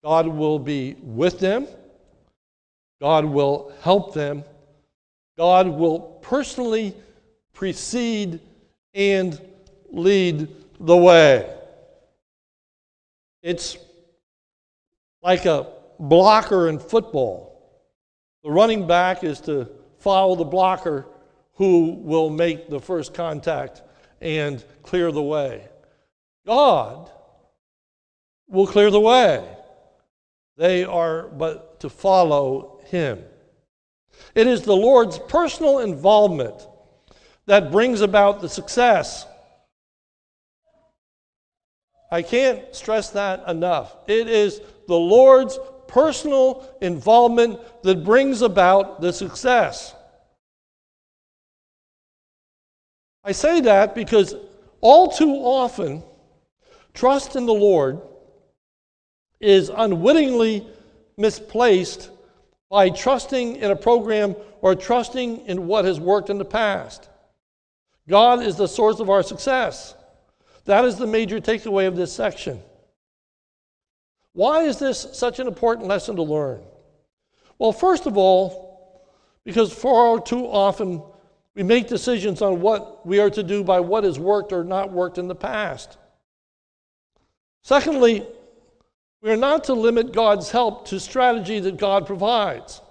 God 0.02 0.26
will 0.26 0.58
be 0.58 0.96
with 1.02 1.38
them, 1.38 1.66
God 2.98 3.26
will 3.26 3.70
help 3.82 4.14
them, 4.14 4.44
God 5.36 5.68
will 5.68 6.00
personally 6.22 6.94
precede 7.52 8.40
and 8.94 9.38
lead 9.90 10.48
the 10.80 10.96
way. 10.96 11.54
It's 13.42 13.76
like 15.22 15.46
a 15.46 15.66
blocker 15.98 16.68
in 16.68 16.78
football. 16.78 17.82
The 18.44 18.50
running 18.50 18.86
back 18.86 19.24
is 19.24 19.40
to 19.42 19.68
follow 19.98 20.36
the 20.36 20.44
blocker 20.44 21.06
who 21.54 21.94
will 22.00 22.30
make 22.30 22.70
the 22.70 22.80
first 22.80 23.14
contact 23.14 23.82
and 24.20 24.64
clear 24.82 25.10
the 25.10 25.22
way. 25.22 25.66
God 26.46 27.10
will 28.48 28.66
clear 28.66 28.90
the 28.90 29.00
way. 29.00 29.46
They 30.56 30.84
are 30.84 31.28
but 31.28 31.80
to 31.80 31.90
follow 31.90 32.80
Him. 32.86 33.22
It 34.34 34.46
is 34.46 34.62
the 34.62 34.76
Lord's 34.76 35.18
personal 35.18 35.80
involvement 35.80 36.66
that 37.46 37.70
brings 37.70 38.00
about 38.00 38.40
the 38.40 38.48
success. 38.48 39.26
I 42.10 42.22
can't 42.22 42.74
stress 42.74 43.10
that 43.10 43.46
enough. 43.48 43.96
It 44.06 44.28
is 44.28 44.60
the 44.86 44.96
Lord's 44.96 45.58
personal 45.86 46.68
involvement 46.80 47.60
that 47.82 48.04
brings 48.04 48.42
about 48.42 49.00
the 49.00 49.12
success. 49.12 49.94
I 53.24 53.32
say 53.32 53.60
that 53.62 53.94
because 53.94 54.34
all 54.80 55.10
too 55.10 55.34
often, 55.34 56.02
trust 56.94 57.36
in 57.36 57.46
the 57.46 57.52
Lord 57.52 58.00
is 59.40 59.70
unwittingly 59.74 60.66
misplaced 61.16 62.10
by 62.70 62.90
trusting 62.90 63.56
in 63.56 63.70
a 63.70 63.76
program 63.76 64.34
or 64.60 64.74
trusting 64.74 65.46
in 65.46 65.66
what 65.66 65.84
has 65.84 66.00
worked 66.00 66.30
in 66.30 66.38
the 66.38 66.44
past. 66.44 67.08
God 68.08 68.42
is 68.42 68.56
the 68.56 68.66
source 68.66 69.00
of 69.00 69.10
our 69.10 69.22
success. 69.22 69.94
That 70.68 70.84
is 70.84 70.96
the 70.96 71.06
major 71.06 71.40
takeaway 71.40 71.88
of 71.88 71.96
this 71.96 72.12
section. 72.12 72.60
Why 74.34 74.64
is 74.64 74.78
this 74.78 75.08
such 75.14 75.38
an 75.38 75.46
important 75.46 75.88
lesson 75.88 76.16
to 76.16 76.22
learn? 76.22 76.60
Well, 77.58 77.72
first 77.72 78.04
of 78.04 78.18
all, 78.18 79.02
because 79.44 79.72
far 79.72 80.20
too 80.20 80.44
often 80.44 81.02
we 81.54 81.62
make 81.62 81.88
decisions 81.88 82.42
on 82.42 82.60
what 82.60 83.06
we 83.06 83.18
are 83.18 83.30
to 83.30 83.42
do 83.42 83.64
by 83.64 83.80
what 83.80 84.04
has 84.04 84.18
worked 84.18 84.52
or 84.52 84.62
not 84.62 84.92
worked 84.92 85.16
in 85.16 85.26
the 85.26 85.34
past. 85.34 85.96
Secondly, 87.64 88.26
we 89.22 89.30
are 89.30 89.38
not 89.38 89.64
to 89.64 89.72
limit 89.72 90.12
God's 90.12 90.50
help 90.50 90.86
to 90.88 91.00
strategy 91.00 91.60
that 91.60 91.78
God 91.78 92.06
provides. 92.06 92.82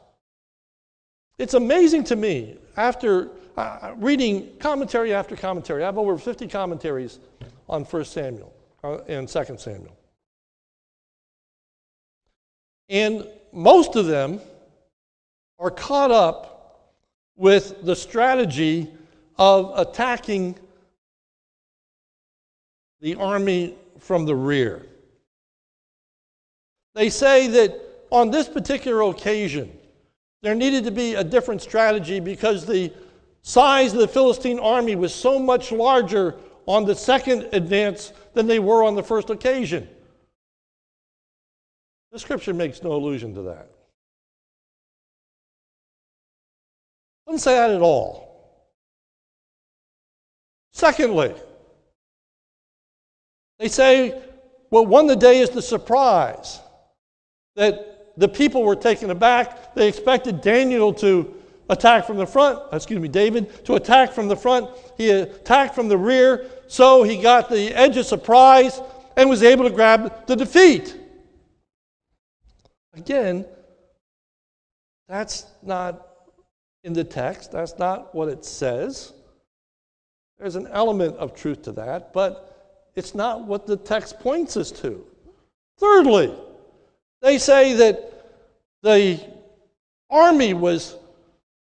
It's 1.37 1.53
amazing 1.53 2.05
to 2.05 2.15
me, 2.15 2.57
after 2.75 3.29
uh, 3.55 3.93
reading 3.97 4.57
commentary 4.59 5.13
after 5.13 5.35
commentary, 5.35 5.83
I 5.83 5.85
have 5.85 5.99
over 5.99 6.17
50 6.17 6.47
commentaries 6.47 7.19
on 7.69 7.83
1 7.83 8.05
Samuel 8.05 8.53
uh, 8.83 8.99
and 9.07 9.27
2 9.27 9.43
Samuel. 9.57 9.97
And 12.89 13.27
most 13.51 13.95
of 13.95 14.05
them 14.05 14.39
are 15.59 15.71
caught 15.71 16.11
up 16.11 16.93
with 17.35 17.83
the 17.83 17.95
strategy 17.95 18.87
of 19.37 19.73
attacking 19.77 20.55
the 23.01 23.15
army 23.15 23.75
from 23.99 24.25
the 24.25 24.35
rear. 24.35 24.85
They 26.95 27.09
say 27.09 27.47
that 27.47 27.79
on 28.09 28.31
this 28.31 28.47
particular 28.47 29.01
occasion, 29.01 29.71
there 30.41 30.55
needed 30.55 30.83
to 30.85 30.91
be 30.91 31.15
a 31.15 31.23
different 31.23 31.61
strategy 31.61 32.19
because 32.19 32.65
the 32.65 32.91
size 33.41 33.93
of 33.93 33.99
the 33.99 34.07
Philistine 34.07 34.59
army 34.59 34.95
was 34.95 35.13
so 35.13 35.37
much 35.37 35.71
larger 35.71 36.35
on 36.67 36.85
the 36.85 36.95
second 36.95 37.47
advance 37.53 38.11
than 38.33 38.45
they 38.45 38.59
were 38.59 38.83
on 38.83 38.95
the 38.95 39.03
first 39.03 39.29
occasion. 39.29 39.87
The 42.11 42.19
scripture 42.19 42.53
makes 42.53 42.83
no 42.83 42.93
allusion 42.93 43.33
to 43.35 43.41
that. 43.43 43.69
Doesn't 47.25 47.39
say 47.39 47.55
that 47.55 47.71
at 47.71 47.81
all. 47.81 48.27
Secondly, 50.73 51.33
they 53.59 53.67
say 53.67 54.21
what 54.69 54.87
won 54.87 55.07
the 55.07 55.15
day 55.15 55.39
is 55.39 55.49
the 55.49 55.61
surprise 55.61 56.59
that 57.55 58.13
the 58.17 58.27
people 58.27 58.63
were 58.63 58.75
taken 58.75 59.09
aback. 59.09 59.73
They 59.73 59.87
expected 59.87 60.41
Daniel 60.41 60.93
to 60.95 61.36
attack 61.69 62.05
from 62.05 62.17
the 62.17 62.25
front, 62.25 62.59
excuse 62.71 62.99
me, 62.99 63.07
David, 63.07 63.65
to 63.65 63.75
attack 63.75 64.13
from 64.13 64.27
the 64.27 64.35
front. 64.35 64.69
He 64.97 65.09
attacked 65.09 65.75
from 65.75 65.87
the 65.87 65.97
rear, 65.97 66.49
so 66.67 67.03
he 67.03 67.21
got 67.21 67.49
the 67.49 67.73
edge 67.73 67.97
of 67.97 68.05
surprise 68.05 68.79
and 69.15 69.29
was 69.29 69.43
able 69.43 69.63
to 69.65 69.69
grab 69.69 70.27
the 70.27 70.35
defeat. 70.35 70.95
Again, 72.93 73.45
that's 75.07 75.45
not 75.61 76.07
in 76.83 76.93
the 76.93 77.03
text. 77.03 77.51
That's 77.51 77.77
not 77.77 78.13
what 78.15 78.29
it 78.29 78.45
says. 78.45 79.13
There's 80.39 80.55
an 80.55 80.67
element 80.67 81.17
of 81.17 81.35
truth 81.35 81.63
to 81.63 81.71
that, 81.73 82.13
but 82.13 82.91
it's 82.95 83.15
not 83.15 83.45
what 83.45 83.65
the 83.65 83.77
text 83.77 84.19
points 84.19 84.57
us 84.57 84.71
to. 84.71 85.05
Thirdly, 85.79 86.33
they 87.21 87.37
say 87.37 87.73
that 87.73 88.13
the 88.83 89.19
army 90.09 90.53
was 90.53 90.95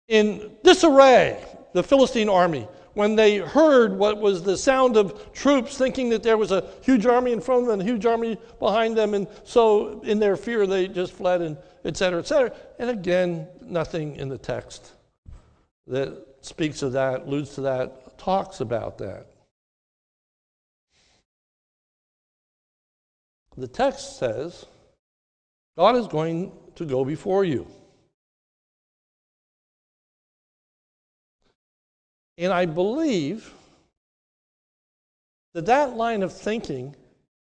in 0.08 0.56
disarray, 0.64 1.44
the 1.74 1.84
Philistine 1.84 2.30
army, 2.30 2.68
when 2.94 3.16
they 3.16 3.38
heard 3.38 3.94
what 3.94 4.20
was 4.20 4.42
the 4.42 4.58
sound 4.58 4.98
of 4.98 5.32
troops, 5.32 5.78
thinking 5.78 6.10
that 6.10 6.24
there 6.24 6.38
was 6.38 6.52
a 6.52 6.68
huge 6.82 7.06
army 7.06 7.32
in 7.32 7.40
front 7.40 7.62
of 7.62 7.68
them 7.68 7.80
and 7.80 7.88
a 7.88 7.92
huge 7.92 8.06
army 8.06 8.38
behind 8.60 8.98
them, 8.98 9.14
and 9.14 9.28
so 9.44 10.02
in 10.02 10.18
their 10.18 10.36
fear 10.36 10.66
they 10.66 10.88
just 10.88 11.14
fled, 11.14 11.42
and 11.42 11.58
et 11.86 11.96
cetera, 11.96 12.20
et 12.20 12.28
cetera. 12.28 12.52
And 12.80 12.90
again, 12.90 13.48
nothing 13.62 14.16
in 14.16 14.30
the 14.30 14.38
text 14.38 14.94
that 15.86 16.26
speaks 16.42 16.82
of 16.82 16.94
that, 16.94 17.22
alludes 17.24 17.54
to 17.56 17.62
that, 17.62 18.18
talks 18.18 18.62
about 18.62 18.98
that. 18.98 19.28
The 23.58 23.68
text 23.68 24.18
says 24.20 24.66
God 25.78 25.96
is 25.96 26.08
going 26.08 26.52
to 26.76 26.86
go 26.86 27.04
before 27.04 27.44
you. 27.44 27.68
And 32.38 32.54
I 32.54 32.66
believe 32.66 33.52
that 35.54 35.66
that 35.66 35.96
line 35.96 36.22
of 36.22 36.34
thinking 36.34 36.96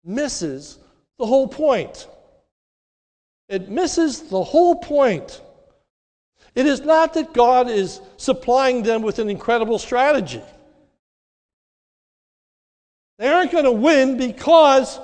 misses 0.04 0.78
the 1.18 1.26
whole 1.26 1.48
point. 1.48 2.08
It 3.48 3.70
misses 3.70 4.24
the 4.24 4.44
whole 4.44 4.76
point. 4.76 5.42
It 6.56 6.66
is 6.66 6.82
not 6.82 7.14
that 7.14 7.34
God 7.34 7.70
is 7.70 8.02
supplying 8.18 8.84
them 8.84 9.02
with 9.02 9.20
an 9.20 9.30
incredible 9.30 9.80
strategy. 9.80 10.42
They 13.18 13.28
aren't 13.28 13.52
going 13.52 13.66
to 13.66 13.72
win 13.72 14.18
because 14.18 15.00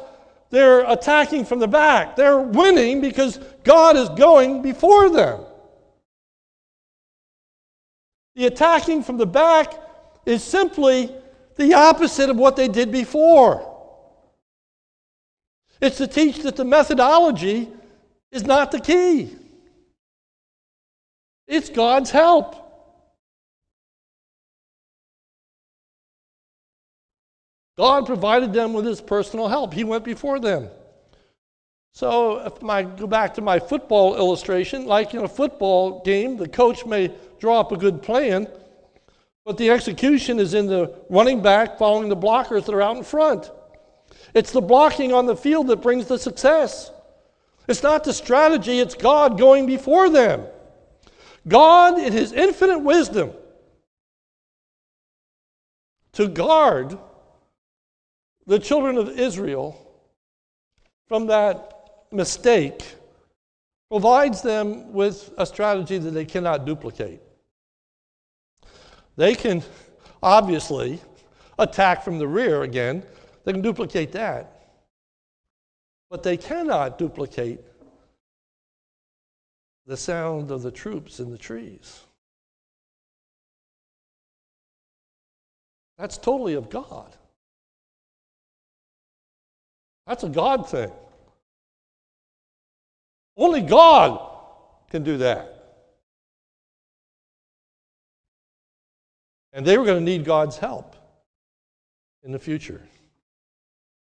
they're 0.50 0.90
attacking 0.90 1.46
from 1.46 1.60
the 1.60 1.68
back. 1.68 2.16
They're 2.16 2.40
winning 2.40 3.00
because 3.00 3.38
God 3.64 3.96
is 3.96 4.10
going 4.10 4.62
before 4.62 5.10
them. 5.10 5.46
The 8.38 8.46
attacking 8.46 9.02
from 9.02 9.18
the 9.18 9.26
back 9.26 9.74
is 10.24 10.44
simply 10.44 11.12
the 11.56 11.74
opposite 11.74 12.30
of 12.30 12.38
what 12.38 12.56
they 12.56 12.68
did 12.68 12.92
before. 12.92 13.64
It's 15.82 15.98
to 15.98 16.06
teach 16.06 16.44
that 16.44 16.56
the 16.56 16.64
methodology 16.64 17.68
is 18.32 18.46
not 18.46 18.72
the 18.72 18.80
key. 18.80 19.36
It's 21.48 21.72
God's 21.72 22.12
help. 22.12 22.56
God 27.76 28.06
provided 28.06 28.54
them 28.54 28.74
with 28.74 28.86
his 28.86 29.02
personal 29.02 29.48
help. 29.48 29.74
He 29.74 29.84
went 29.84 30.04
before 30.04 30.40
them. 30.40 30.70
So 31.94 32.38
if 32.46 32.64
I 32.64 32.84
go 32.84 33.08
back 33.08 33.34
to 33.34 33.42
my 33.42 33.58
football 33.58 34.16
illustration, 34.16 34.86
like 34.86 35.16
in 35.16 35.24
a 35.24 35.28
football 35.28 36.04
game, 36.04 36.38
the 36.38 36.48
coach 36.48 36.86
may 36.86 37.12
draw 37.40 37.60
up 37.60 37.72
a 37.72 37.78
good 37.78 38.02
plan, 38.02 38.48
but 39.46 39.58
the 39.58 39.70
execution 39.70 40.40
is 40.40 40.54
in 40.54 40.68
the 40.68 40.94
running 41.10 41.42
back 41.42 41.78
following 41.78 42.10
the 42.10 42.18
blockers 42.18 42.66
that 42.66 42.76
are 42.76 42.82
out 42.82 42.98
in 42.98 43.04
front. 43.04 43.52
It's 44.34 44.52
the 44.52 44.62
blocking 44.62 45.14
on 45.14 45.26
the 45.26 45.36
field 45.36 45.68
that 45.68 45.78
brings 45.78 46.08
the 46.08 46.20
success. 46.20 46.92
It's 47.68 47.84
not 47.84 48.04
the 48.04 48.14
strategy, 48.14 48.80
it's 48.80 48.96
God 48.96 49.38
going 49.38 49.66
before 49.66 50.10
them. 50.10 50.46
God, 51.48 52.00
in 52.00 52.12
His 52.14 52.34
infinite 52.34 52.80
wisdom, 52.80 53.32
to 56.14 56.28
guard 56.28 56.98
the 58.46 58.60
children 58.60 58.98
of 58.98 59.20
Israel 59.20 59.80
from 61.08 61.28
that 61.28 61.74
mistake, 62.12 62.82
provides 63.90 64.42
them 64.42 64.92
with 64.94 65.34
a 65.38 65.46
strategy 65.46 65.98
that 65.98 66.12
they 66.12 66.26
cannot 66.26 66.66
duplicate. 66.66 67.22
They 69.18 69.36
can 69.36 69.64
obviously 70.24 71.02
attack 71.60 72.04
from 72.04 72.20
the 72.20 72.28
rear 72.28 72.64
again, 72.64 73.04
they 73.44 73.52
can 73.52 73.62
duplicate 73.62 74.12
that. 74.14 74.54
But 76.10 76.24
they 76.24 76.38
cannot 76.38 76.98
duplicate 76.98 77.60
the 79.86 79.98
sound 79.98 80.52
of 80.52 80.62
the 80.62 80.72
troops 80.72 81.20
in 81.20 81.32
the 81.32 81.38
trees. 81.38 82.02
That's 85.98 86.18
totally 86.18 86.54
of 86.54 86.70
God. 86.70 87.16
That's 90.06 90.24
a 90.24 90.30
God 90.30 90.70
thing. 90.70 90.92
Only 93.36 93.62
God 93.62 94.20
can 94.90 95.04
do 95.04 95.18
that. 95.18 95.57
And 99.58 99.66
they 99.66 99.76
were 99.80 99.86
going 99.86 99.98
to 99.98 100.06
need 100.06 100.24
God's 100.24 100.56
help 100.56 100.96
in 102.22 102.32
the 102.32 102.38
future. 102.38 102.80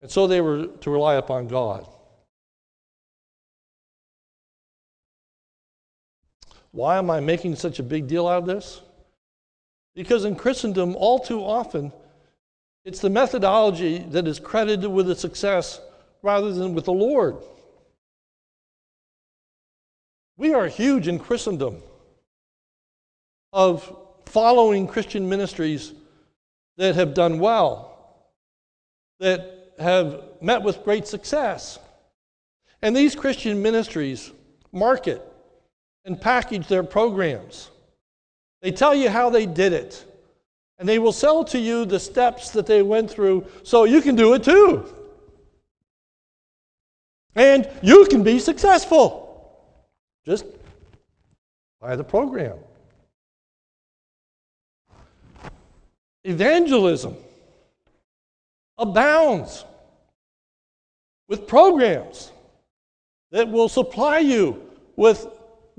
And 0.00 0.10
so 0.10 0.26
they 0.26 0.40
were 0.40 0.68
to 0.68 0.90
rely 0.90 1.16
upon 1.16 1.48
God. 1.48 1.86
Why 6.70 6.96
am 6.96 7.10
I 7.10 7.20
making 7.20 7.56
such 7.56 7.78
a 7.78 7.82
big 7.82 8.06
deal 8.06 8.26
out 8.26 8.38
of 8.38 8.46
this? 8.46 8.80
Because 9.94 10.24
in 10.24 10.34
Christendom, 10.34 10.96
all 10.96 11.18
too 11.18 11.40
often, 11.40 11.92
it's 12.86 13.00
the 13.00 13.10
methodology 13.10 13.98
that 13.98 14.26
is 14.26 14.40
credited 14.40 14.90
with 14.90 15.08
the 15.08 15.14
success 15.14 15.78
rather 16.22 16.54
than 16.54 16.74
with 16.74 16.86
the 16.86 16.92
Lord. 16.94 17.36
We 20.38 20.54
are 20.54 20.68
huge 20.68 21.06
in 21.06 21.18
Christendom 21.18 21.82
of 23.52 24.03
following 24.26 24.86
Christian 24.86 25.28
ministries 25.28 25.92
that 26.76 26.94
have 26.94 27.14
done 27.14 27.38
well, 27.38 28.26
that 29.20 29.72
have 29.78 30.22
met 30.40 30.62
with 30.62 30.84
great 30.84 31.06
success. 31.06 31.78
And 32.82 32.94
these 32.94 33.14
Christian 33.14 33.62
ministries 33.62 34.30
market 34.72 35.22
and 36.04 36.20
package 36.20 36.66
their 36.66 36.82
programs. 36.82 37.70
They 38.60 38.72
tell 38.72 38.94
you 38.94 39.08
how 39.08 39.30
they 39.30 39.46
did 39.46 39.72
it, 39.72 40.04
and 40.78 40.88
they 40.88 40.98
will 40.98 41.12
sell 41.12 41.44
to 41.44 41.58
you 41.58 41.84
the 41.84 42.00
steps 42.00 42.50
that 42.50 42.66
they 42.66 42.82
went 42.82 43.10
through 43.10 43.46
so 43.62 43.84
you 43.84 44.02
can 44.02 44.16
do 44.16 44.34
it 44.34 44.42
too. 44.42 44.92
And 47.34 47.68
you 47.82 48.06
can 48.06 48.22
be 48.22 48.38
successful. 48.38 49.22
Just 50.24 50.46
buy 51.80 51.96
the 51.96 52.04
program. 52.04 52.58
Evangelism 56.24 57.16
abounds 58.78 59.64
with 61.28 61.46
programs 61.46 62.32
that 63.30 63.48
will 63.48 63.68
supply 63.68 64.18
you 64.18 64.62
with 64.96 65.26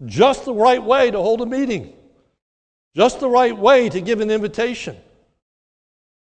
just 0.06 0.46
the 0.46 0.54
right 0.54 0.84
way 0.84 1.10
to 1.10 1.18
hold 1.18 1.42
a 1.42 1.46
meeting, 1.46 1.94
just 2.96 3.20
the 3.20 3.30
right 3.30 3.58
way 3.58 3.90
to 3.90 4.02
give 4.02 4.22
an 4.22 4.30
invitation. 4.30 4.96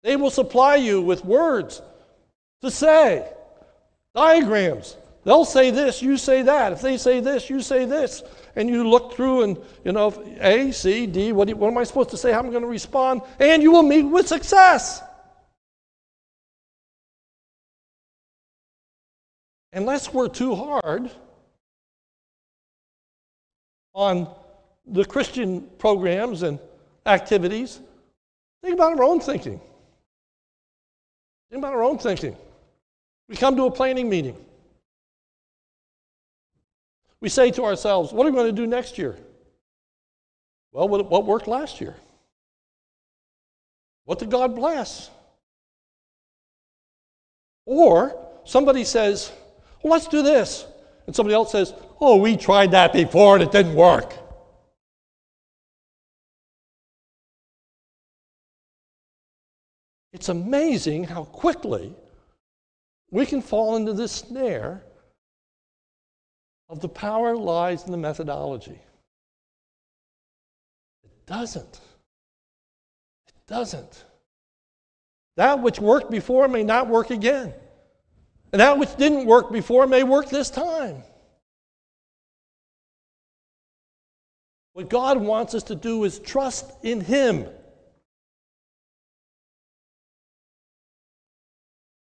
They 0.02 0.16
will 0.16 0.30
supply 0.30 0.76
you 0.76 1.00
with 1.00 1.24
words 1.24 1.80
to 2.60 2.70
say, 2.70 3.26
diagrams, 4.14 4.96
They'll 5.24 5.44
say 5.44 5.70
this, 5.70 6.02
you 6.02 6.16
say 6.16 6.42
that. 6.42 6.72
If 6.72 6.80
they 6.80 6.96
say 6.96 7.20
this, 7.20 7.48
you 7.48 7.60
say 7.60 7.84
this. 7.84 8.22
And 8.56 8.68
you 8.68 8.88
look 8.88 9.14
through 9.14 9.42
and, 9.42 9.58
you 9.84 9.92
know, 9.92 10.12
A, 10.40 10.72
C, 10.72 11.06
D, 11.06 11.32
what, 11.32 11.52
what 11.54 11.68
am 11.68 11.78
I 11.78 11.84
supposed 11.84 12.10
to 12.10 12.16
say? 12.16 12.32
How 12.32 12.40
am 12.40 12.46
I 12.46 12.50
going 12.50 12.62
to 12.62 12.68
respond? 12.68 13.22
And 13.38 13.62
you 13.62 13.70
will 13.70 13.84
meet 13.84 14.02
with 14.02 14.26
success. 14.26 15.00
Unless 19.72 20.12
we're 20.12 20.28
too 20.28 20.54
hard 20.54 21.10
on 23.94 24.28
the 24.86 25.04
Christian 25.04 25.62
programs 25.78 26.42
and 26.42 26.58
activities, 27.06 27.80
think 28.62 28.74
about 28.74 28.98
our 28.98 29.04
own 29.04 29.20
thinking. 29.20 29.60
Think 31.50 31.60
about 31.60 31.74
our 31.74 31.82
own 31.84 31.98
thinking. 31.98 32.36
We 33.28 33.36
come 33.36 33.56
to 33.56 33.66
a 33.66 33.70
planning 33.70 34.10
meeting. 34.10 34.36
We 37.22 37.28
say 37.28 37.52
to 37.52 37.64
ourselves, 37.64 38.12
what 38.12 38.26
are 38.26 38.30
we 38.30 38.36
going 38.36 38.54
to 38.54 38.62
do 38.62 38.66
next 38.66 38.98
year? 38.98 39.16
Well, 40.72 40.88
what 40.88 41.24
worked 41.24 41.46
last 41.46 41.80
year? 41.80 41.94
What 44.04 44.18
did 44.18 44.28
God 44.28 44.56
bless? 44.56 45.08
Or 47.64 48.16
somebody 48.44 48.82
says, 48.82 49.30
well, 49.82 49.92
let's 49.92 50.08
do 50.08 50.22
this. 50.22 50.66
And 51.06 51.14
somebody 51.14 51.34
else 51.34 51.52
says, 51.52 51.72
oh, 52.00 52.16
we 52.16 52.36
tried 52.36 52.72
that 52.72 52.92
before 52.92 53.36
and 53.36 53.44
it 53.44 53.52
didn't 53.52 53.76
work. 53.76 54.14
It's 60.12 60.28
amazing 60.28 61.04
how 61.04 61.22
quickly 61.24 61.94
we 63.12 63.26
can 63.26 63.40
fall 63.40 63.76
into 63.76 63.92
this 63.92 64.10
snare 64.10 64.82
the 66.80 66.88
power 66.88 67.36
lies 67.36 67.84
in 67.84 67.92
the 67.92 67.98
methodology. 67.98 68.80
It 71.04 71.26
doesn't. 71.26 71.80
It 73.26 73.34
doesn't. 73.46 74.04
That 75.36 75.60
which 75.60 75.80
worked 75.80 76.10
before 76.10 76.48
may 76.48 76.62
not 76.62 76.88
work 76.88 77.10
again. 77.10 77.52
And 78.52 78.60
that 78.60 78.78
which 78.78 78.96
didn't 78.96 79.26
work 79.26 79.52
before 79.52 79.86
may 79.86 80.02
work 80.02 80.28
this 80.28 80.50
time. 80.50 81.02
What 84.74 84.88
God 84.88 85.18
wants 85.18 85.54
us 85.54 85.64
to 85.64 85.74
do 85.74 86.04
is 86.04 86.18
trust 86.18 86.70
in 86.82 87.00
Him 87.00 87.46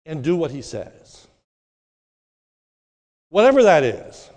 and 0.05 0.23
do 0.23 0.37
what 0.37 0.51
He 0.51 0.61
says. 0.62 1.27
Whatever 3.31 3.62
that 3.62 3.83
is 3.83 4.31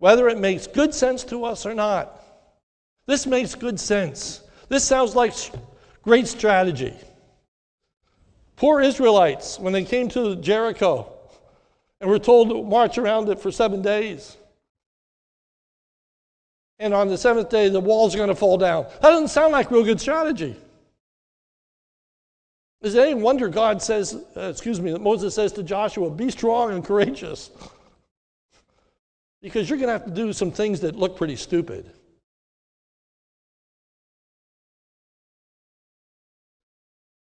whether 0.00 0.28
it 0.28 0.38
makes 0.38 0.66
good 0.66 0.92
sense 0.92 1.22
to 1.24 1.44
us 1.44 1.64
or 1.64 1.74
not. 1.74 2.20
This 3.06 3.26
makes 3.26 3.54
good 3.54 3.78
sense. 3.78 4.42
This 4.68 4.82
sounds 4.82 5.14
like 5.14 5.34
great 6.02 6.26
strategy. 6.26 6.94
Poor 8.56 8.80
Israelites, 8.80 9.58
when 9.58 9.72
they 9.72 9.84
came 9.84 10.08
to 10.10 10.36
Jericho 10.36 11.12
and 12.00 12.10
were 12.10 12.18
told 12.18 12.48
to 12.48 12.62
march 12.62 12.98
around 12.98 13.28
it 13.28 13.38
for 13.38 13.52
seven 13.52 13.82
days. 13.82 14.36
And 16.78 16.94
on 16.94 17.08
the 17.08 17.18
seventh 17.18 17.50
day, 17.50 17.68
the 17.68 17.80
walls 17.80 18.14
are 18.14 18.18
going 18.18 18.30
to 18.30 18.34
fall 18.34 18.56
down. 18.56 18.84
That 19.02 19.10
doesn't 19.10 19.28
sound 19.28 19.52
like 19.52 19.70
real 19.70 19.84
good 19.84 20.00
strategy. 20.00 20.56
Is 22.80 22.94
it 22.94 23.02
any 23.02 23.14
wonder 23.14 23.48
God 23.48 23.82
says, 23.82 24.16
uh, 24.34 24.40
excuse 24.40 24.80
me, 24.80 24.92
that 24.92 25.02
Moses 25.02 25.34
says 25.34 25.52
to 25.52 25.62
Joshua, 25.62 26.10
be 26.10 26.30
strong 26.30 26.72
and 26.72 26.82
courageous? 26.82 27.50
Because 29.42 29.68
you're 29.68 29.78
going 29.78 29.88
to 29.88 29.92
have 29.92 30.04
to 30.04 30.10
do 30.10 30.32
some 30.32 30.50
things 30.50 30.80
that 30.80 30.96
look 30.96 31.16
pretty 31.16 31.36
stupid. 31.36 31.90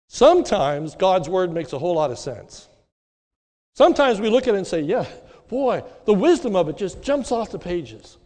Sometimes 0.07 0.95
God's 0.95 1.29
word 1.29 1.53
makes 1.53 1.71
a 1.71 1.79
whole 1.79 1.95
lot 1.95 2.11
of 2.11 2.19
sense. 2.19 2.67
Sometimes 3.75 4.19
we 4.19 4.29
look 4.29 4.47
at 4.47 4.55
it 4.55 4.57
and 4.57 4.67
say, 4.67 4.81
yeah, 4.81 5.05
boy, 5.47 5.83
the 6.05 6.13
wisdom 6.13 6.55
of 6.55 6.67
it 6.67 6.77
just 6.77 7.01
jumps 7.01 7.31
off 7.31 7.51
the 7.51 7.59
pages. 7.59 8.17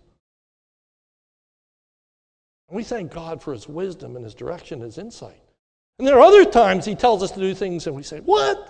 And 2.70 2.78
we 2.78 2.84
thank 2.84 3.12
God 3.12 3.44
for 3.44 3.54
his 3.54 3.68
wisdom 3.68 4.16
and 4.16 4.24
his 4.26 4.34
direction, 4.34 4.80
his 4.82 4.98
insight. 4.98 5.40
And 6.00 6.08
there 6.08 6.18
are 6.18 6.22
other 6.22 6.46
times 6.46 6.86
he 6.86 6.96
tells 6.96 7.22
us 7.22 7.32
to 7.32 7.40
do 7.40 7.54
things 7.54 7.86
and 7.86 7.96
we 7.96 8.02
say, 8.02 8.20
What? 8.22 8.70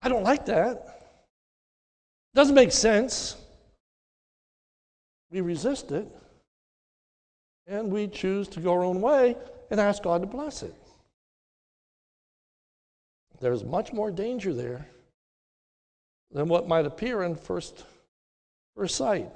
I 0.00 0.08
don't 0.08 0.22
like 0.22 0.46
that. 0.46 0.76
It 0.76 2.36
Doesn't 2.36 2.54
make 2.54 2.72
sense. 2.72 3.36
We 5.32 5.40
resist 5.40 5.90
it 5.90 6.06
and 7.66 7.90
we 7.90 8.06
choose 8.06 8.48
to 8.48 8.60
go 8.60 8.72
our 8.72 8.84
own 8.84 9.00
way 9.00 9.36
and 9.70 9.80
ask 9.80 10.02
God 10.02 10.20
to 10.20 10.26
bless 10.26 10.62
it. 10.62 10.74
There's 13.40 13.64
much 13.64 13.92
more 13.92 14.10
danger 14.10 14.52
there 14.52 14.86
than 16.30 16.48
what 16.48 16.68
might 16.68 16.86
appear 16.86 17.22
in 17.22 17.34
first, 17.34 17.84
first 18.76 18.94
sight. 18.94 19.30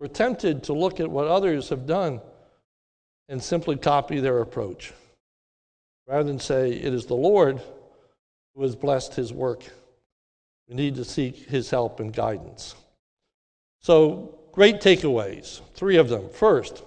We're 0.00 0.08
tempted 0.08 0.64
to 0.64 0.72
look 0.72 1.00
at 1.00 1.10
what 1.10 1.26
others 1.26 1.68
have 1.68 1.86
done 1.86 2.20
and 3.28 3.42
simply 3.42 3.76
copy 3.76 4.20
their 4.20 4.40
approach, 4.40 4.92
rather 6.06 6.24
than 6.24 6.40
say, 6.40 6.70
It 6.70 6.94
is 6.94 7.06
the 7.06 7.14
Lord 7.14 7.60
who 8.54 8.62
has 8.62 8.74
blessed 8.74 9.14
his 9.14 9.32
work. 9.32 9.64
We 10.68 10.74
need 10.74 10.96
to 10.96 11.04
seek 11.04 11.36
his 11.48 11.70
help 11.70 11.98
and 12.00 12.12
guidance. 12.12 12.74
So, 13.80 14.38
great 14.52 14.80
takeaways, 14.80 15.62
three 15.74 15.96
of 15.96 16.08
them. 16.08 16.28
First, 16.28 16.84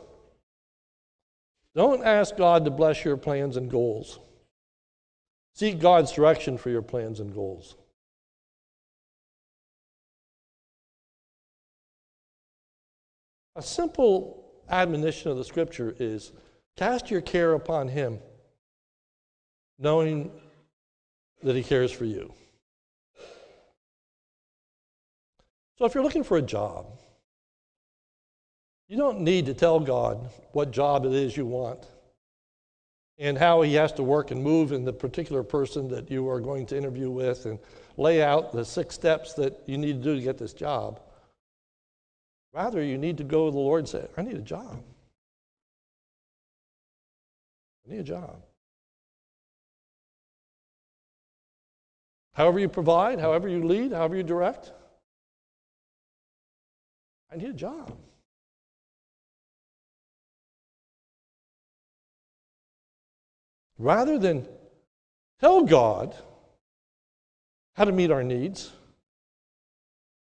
don't 1.74 2.04
ask 2.04 2.36
God 2.36 2.66
to 2.66 2.72
bless 2.72 3.04
your 3.04 3.18
plans 3.18 3.58
and 3.58 3.72
goals. 3.72 4.20
Seek 5.56 5.80
God's 5.80 6.12
direction 6.12 6.58
for 6.58 6.70
your 6.70 6.82
plans 6.82 7.20
and 7.20 7.34
goals. 7.34 7.76
A 13.56 13.62
simple 13.62 14.46
admonition 14.70 15.32
of 15.32 15.38
the 15.38 15.44
scripture 15.44 15.96
is 16.00 16.32
cast 16.78 17.12
your 17.12 17.22
care 17.22 17.54
upon 17.54 17.88
Him, 17.88 18.20
knowing 19.78 20.32
that 21.44 21.56
He 21.56 21.64
cares 21.64 21.92
for 21.92 22.06
you. 22.06 22.34
So 25.82 25.88
if 25.88 25.96
you're 25.96 26.04
looking 26.04 26.24
for 26.24 26.38
a 26.38 26.44
job, 26.44 26.86
you 28.88 28.98
don't 28.98 29.22
need 29.22 29.48
to 29.48 29.56
tell 29.56 29.80
God 29.80 30.30
what 30.52 30.70
job 30.70 31.08
it 31.08 31.12
is 31.12 31.36
you 31.36 31.48
want 31.48 31.88
and 33.18 33.36
how 33.36 33.64
He 33.64 33.74
has 33.74 33.92
to 33.94 34.04
work 34.04 34.30
and 34.30 34.44
move 34.44 34.74
in 34.74 34.86
the 34.86 34.94
particular 34.94 35.42
person 35.42 35.88
that 35.88 36.12
you 36.12 36.30
are 36.30 36.40
going 36.40 36.68
to 36.68 36.78
interview 36.78 37.10
with 37.10 37.48
and 37.48 37.58
lay 37.98 38.22
out 38.22 38.54
the 38.54 38.64
six 38.64 38.94
steps 38.94 39.34
that 39.34 39.60
you 39.66 39.76
need 39.76 39.94
to 39.94 40.04
do 40.04 40.16
to 40.16 40.22
get 40.22 40.38
this 40.38 40.54
job. 40.54 41.02
Rather, 42.54 42.84
you 42.84 43.00
need 43.00 43.18
to 43.18 43.24
go 43.24 43.48
to 43.48 43.52
the 43.52 43.58
Lord 43.58 43.80
and 43.80 43.90
say, 43.90 44.06
I 44.16 44.22
need 44.22 44.38
a 44.38 44.42
job. 44.42 44.84
I 47.88 47.92
need 47.92 48.02
a 48.02 48.04
job. 48.04 48.40
However, 52.34 52.60
you 52.60 52.70
provide, 52.70 53.20
however, 53.20 53.50
you 53.50 53.64
lead, 53.64 53.94
however, 53.94 54.16
you 54.16 54.22
direct, 54.22 54.74
I 57.32 57.38
need 57.38 57.50
a 57.50 57.54
job. 57.54 57.98
Rather 63.78 64.20
than 64.20 64.48
tell 65.40 65.64
God 65.64 66.16
how 67.76 67.86
to 67.86 67.92
meet 67.92 68.12
our 68.12 68.24
needs, 68.24 68.72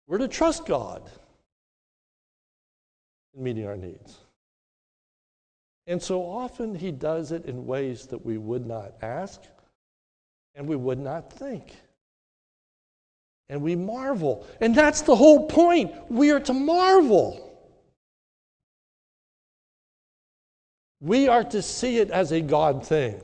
we're 0.07 0.19
to 0.19 0.29
trust 0.29 0.67
God 0.67 1.11
in 3.35 3.43
meeting 3.43 3.67
our 3.67 3.77
needs. 3.77 4.19
And 5.87 6.03
so 6.03 6.23
often 6.23 6.75
he 6.75 6.91
does 6.91 7.33
it 7.33 7.45
in 7.45 7.67
ways 7.67 8.07
that 8.07 8.25
we 8.25 8.39
would 8.39 8.67
not 8.67 8.95
ask 9.03 9.43
and 10.55 10.67
we 10.67 10.77
would 10.77 10.99
not 10.99 11.33
think. 11.33 11.75
And 13.49 13.63
we 13.63 13.77
marvel. 13.77 14.47
And 14.61 14.75
that's 14.75 15.03
the 15.03 15.15
whole 15.15 15.47
point. 15.47 15.93
We 16.11 16.31
are 16.31 16.41
to 16.41 16.53
marvel. 16.53 17.41
We 21.01 21.29
are 21.29 21.45
to 21.45 21.61
see 21.61 21.99
it 21.99 22.11
as 22.11 22.33
a 22.33 22.41
God 22.41 22.87
thing. 22.87 23.21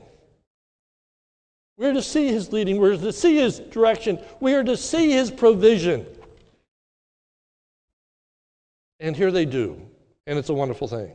We're 1.77 1.93
to 1.93 2.03
see 2.03 2.27
his 2.27 2.53
leading. 2.53 2.77
We're 2.77 2.97
to 2.97 3.13
see 3.13 3.37
his 3.37 3.59
direction. 3.59 4.19
We 4.39 4.53
are 4.53 4.63
to 4.63 4.77
see 4.77 5.11
his 5.11 5.31
provision. 5.31 6.05
And 8.99 9.15
here 9.15 9.31
they 9.31 9.45
do 9.45 9.87
and 10.27 10.37
it's 10.37 10.49
a 10.49 10.53
wonderful 10.53 10.87
thing. 10.87 11.11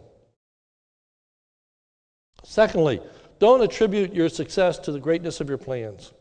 Secondly, 2.45 3.01
don't 3.39 3.63
attribute 3.63 4.15
your 4.15 4.29
success 4.29 4.79
to 4.81 4.93
the 4.93 5.01
greatness 5.01 5.41
of 5.41 5.49
your 5.49 5.59
plans. 5.59 6.13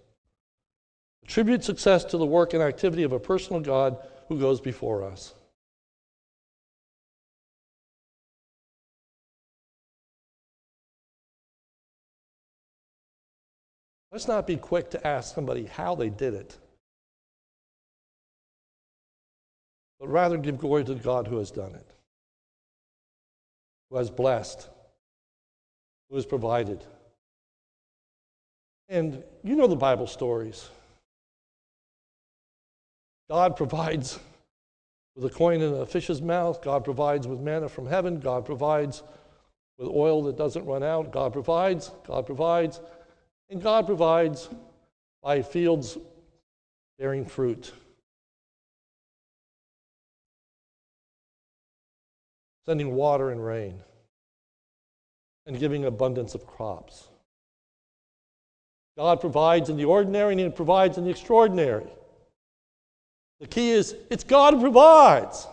Attribute 1.25 1.63
success 1.63 2.05
to 2.05 2.17
the 2.17 2.25
work 2.25 2.53
and 2.53 2.63
activity 2.63 3.03
of 3.03 3.11
a 3.11 3.19
personal 3.19 3.61
God 3.61 3.97
who 4.29 4.39
goes 4.39 4.61
before 4.61 5.03
us. 5.03 5.33
Let's 14.11 14.27
not 14.27 14.47
be 14.47 14.55
quick 14.55 14.91
to 14.91 15.05
ask 15.05 15.35
somebody 15.35 15.65
how 15.65 15.95
they 15.95 16.09
did 16.09 16.33
it, 16.33 16.57
but 19.99 20.07
rather 20.07 20.37
give 20.37 20.57
glory 20.57 20.85
to 20.85 20.95
God 20.95 21.27
who 21.27 21.37
has 21.37 21.51
done 21.51 21.75
it 21.75 21.95
who 23.89 23.97
has 23.97 24.09
blessed, 24.09 24.69
who 26.09 26.15
has 26.15 26.25
provided. 26.25 26.83
And 28.89 29.23
you 29.43 29.55
know 29.55 29.67
the 29.67 29.75
Bible 29.75 30.07
stories. 30.07 30.69
God 33.29 33.55
provides 33.55 34.19
with 35.15 35.25
a 35.25 35.29
coin 35.29 35.61
in 35.61 35.73
a 35.73 35.85
fish's 35.85 36.21
mouth. 36.21 36.61
God 36.61 36.83
provides 36.83 37.27
with 37.27 37.39
manna 37.39 37.69
from 37.69 37.87
heaven. 37.87 38.19
God 38.19 38.45
provides 38.45 39.03
with 39.77 39.87
oil 39.87 40.23
that 40.23 40.37
doesn't 40.37 40.65
run 40.65 40.83
out. 40.83 41.11
God 41.11 41.33
provides, 41.33 41.91
God 42.07 42.25
provides, 42.25 42.79
and 43.49 43.61
God 43.61 43.85
provides 43.85 44.49
by 45.23 45.41
fields 45.41 45.97
bearing 46.99 47.25
fruit. 47.25 47.71
sending 52.65 52.95
water 52.95 53.29
and 53.29 53.45
rain, 53.45 53.79
and 55.45 55.59
giving 55.59 55.85
abundance 55.85 56.33
of 56.33 56.47
crops. 56.47 57.07
God 58.97 59.21
provides 59.21 59.69
in 59.69 59.77
the 59.77 59.85
ordinary 59.85 60.33
and 60.33 60.39
He 60.39 60.49
provides 60.49 60.97
in 60.97 61.03
the 61.03 61.09
extraordinary. 61.09 61.87
The 63.39 63.47
key 63.47 63.71
is 63.71 63.95
it's 64.09 64.23
God 64.23 64.59
provides. 64.59 65.47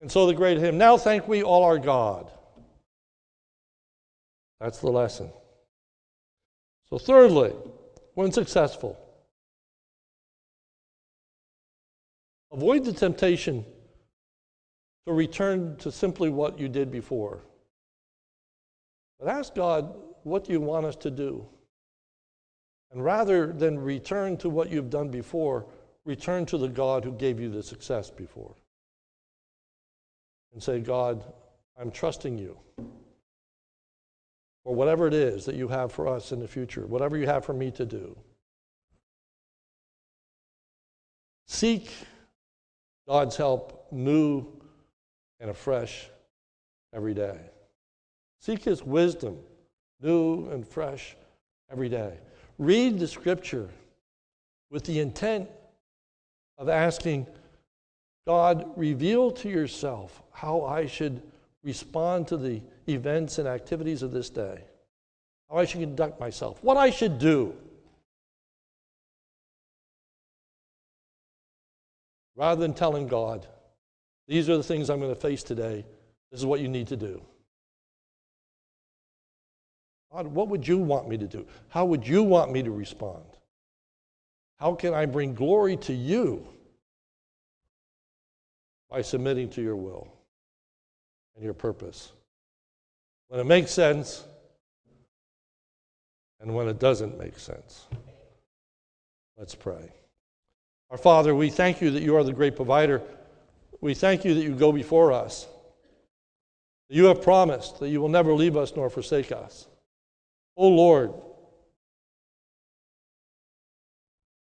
And 0.00 0.10
so 0.10 0.26
the 0.26 0.34
great 0.34 0.58
hymn, 0.58 0.76
Now 0.76 0.96
thank 0.96 1.26
we 1.26 1.42
all 1.42 1.64
our 1.64 1.78
God. 1.78 2.30
That's 4.60 4.78
the 4.78 4.90
lesson. 4.90 5.30
So, 6.90 6.98
thirdly, 6.98 7.52
when 8.14 8.32
successful, 8.32 8.98
avoid 12.52 12.84
the 12.84 12.92
temptation 12.92 13.64
to 15.06 15.12
return 15.12 15.76
to 15.78 15.90
simply 15.90 16.30
what 16.30 16.58
you 16.58 16.68
did 16.68 16.90
before. 16.90 17.42
But 19.18 19.28
ask 19.28 19.54
God, 19.54 19.94
what 20.22 20.44
do 20.44 20.52
you 20.52 20.60
want 20.60 20.86
us 20.86 20.96
to 20.96 21.10
do? 21.10 21.46
And 22.94 23.04
rather 23.04 23.48
than 23.48 23.76
return 23.76 24.36
to 24.36 24.48
what 24.48 24.70
you've 24.70 24.88
done 24.88 25.08
before, 25.08 25.66
return 26.04 26.46
to 26.46 26.56
the 26.56 26.68
God 26.68 27.04
who 27.04 27.10
gave 27.10 27.40
you 27.40 27.50
the 27.50 27.62
success 27.62 28.08
before. 28.08 28.54
And 30.52 30.62
say, 30.62 30.78
God, 30.78 31.24
I'm 31.76 31.90
trusting 31.90 32.38
you 32.38 32.56
for 34.62 34.72
whatever 34.72 35.08
it 35.08 35.12
is 35.12 35.44
that 35.46 35.56
you 35.56 35.66
have 35.66 35.90
for 35.90 36.06
us 36.06 36.30
in 36.30 36.38
the 36.38 36.46
future, 36.46 36.86
whatever 36.86 37.16
you 37.16 37.26
have 37.26 37.44
for 37.44 37.52
me 37.52 37.72
to 37.72 37.84
do. 37.84 38.16
Seek 41.48 41.90
God's 43.08 43.36
help 43.36 43.88
new 43.90 44.46
and 45.40 45.50
afresh 45.50 46.08
every 46.94 47.12
day. 47.12 47.40
Seek 48.40 48.62
His 48.62 48.84
wisdom, 48.84 49.36
new 50.00 50.48
and 50.50 50.64
fresh 50.64 51.16
every 51.68 51.88
day. 51.88 52.18
Read 52.58 52.98
the 52.98 53.08
scripture 53.08 53.68
with 54.70 54.84
the 54.84 55.00
intent 55.00 55.48
of 56.58 56.68
asking, 56.68 57.26
God, 58.26 58.70
reveal 58.76 59.30
to 59.32 59.48
yourself 59.48 60.22
how 60.32 60.62
I 60.62 60.86
should 60.86 61.22
respond 61.62 62.28
to 62.28 62.36
the 62.36 62.62
events 62.88 63.38
and 63.38 63.48
activities 63.48 64.02
of 64.02 64.12
this 64.12 64.30
day, 64.30 64.62
how 65.50 65.56
I 65.56 65.64
should 65.64 65.80
conduct 65.80 66.20
myself, 66.20 66.62
what 66.62 66.76
I 66.76 66.90
should 66.90 67.18
do. 67.18 67.54
Rather 72.36 72.60
than 72.60 72.74
telling 72.74 73.06
God, 73.06 73.46
these 74.26 74.48
are 74.48 74.56
the 74.56 74.62
things 74.62 74.90
I'm 74.90 75.00
going 75.00 75.14
to 75.14 75.20
face 75.20 75.42
today, 75.42 75.84
this 76.30 76.40
is 76.40 76.46
what 76.46 76.60
you 76.60 76.68
need 76.68 76.88
to 76.88 76.96
do. 76.96 77.22
God, 80.14 80.28
what 80.28 80.46
would 80.48 80.66
you 80.66 80.78
want 80.78 81.08
me 81.08 81.16
to 81.18 81.26
do? 81.26 81.44
How 81.68 81.84
would 81.84 82.06
you 82.06 82.22
want 82.22 82.52
me 82.52 82.62
to 82.62 82.70
respond? 82.70 83.24
How 84.60 84.74
can 84.74 84.94
I 84.94 85.06
bring 85.06 85.34
glory 85.34 85.76
to 85.78 85.92
you 85.92 86.46
by 88.88 89.02
submitting 89.02 89.48
to 89.50 89.62
your 89.62 89.74
will 89.74 90.06
and 91.34 91.44
your 91.44 91.52
purpose? 91.52 92.12
When 93.26 93.40
it 93.40 93.44
makes 93.44 93.72
sense 93.72 94.22
and 96.40 96.54
when 96.54 96.68
it 96.68 96.78
doesn't 96.78 97.18
make 97.18 97.36
sense. 97.40 97.86
Let's 99.36 99.56
pray. 99.56 99.90
Our 100.90 100.98
Father, 100.98 101.34
we 101.34 101.50
thank 101.50 101.80
you 101.80 101.90
that 101.90 102.04
you 102.04 102.14
are 102.14 102.22
the 102.22 102.32
great 102.32 102.54
provider. 102.54 103.02
We 103.80 103.94
thank 103.94 104.24
you 104.24 104.34
that 104.34 104.42
you 104.42 104.54
go 104.54 104.70
before 104.70 105.10
us. 105.10 105.48
You 106.88 107.06
have 107.06 107.20
promised 107.20 107.80
that 107.80 107.88
you 107.88 108.00
will 108.00 108.08
never 108.08 108.32
leave 108.32 108.56
us 108.56 108.76
nor 108.76 108.88
forsake 108.88 109.32
us. 109.32 109.66
Oh 110.56 110.68
Lord, 110.68 111.12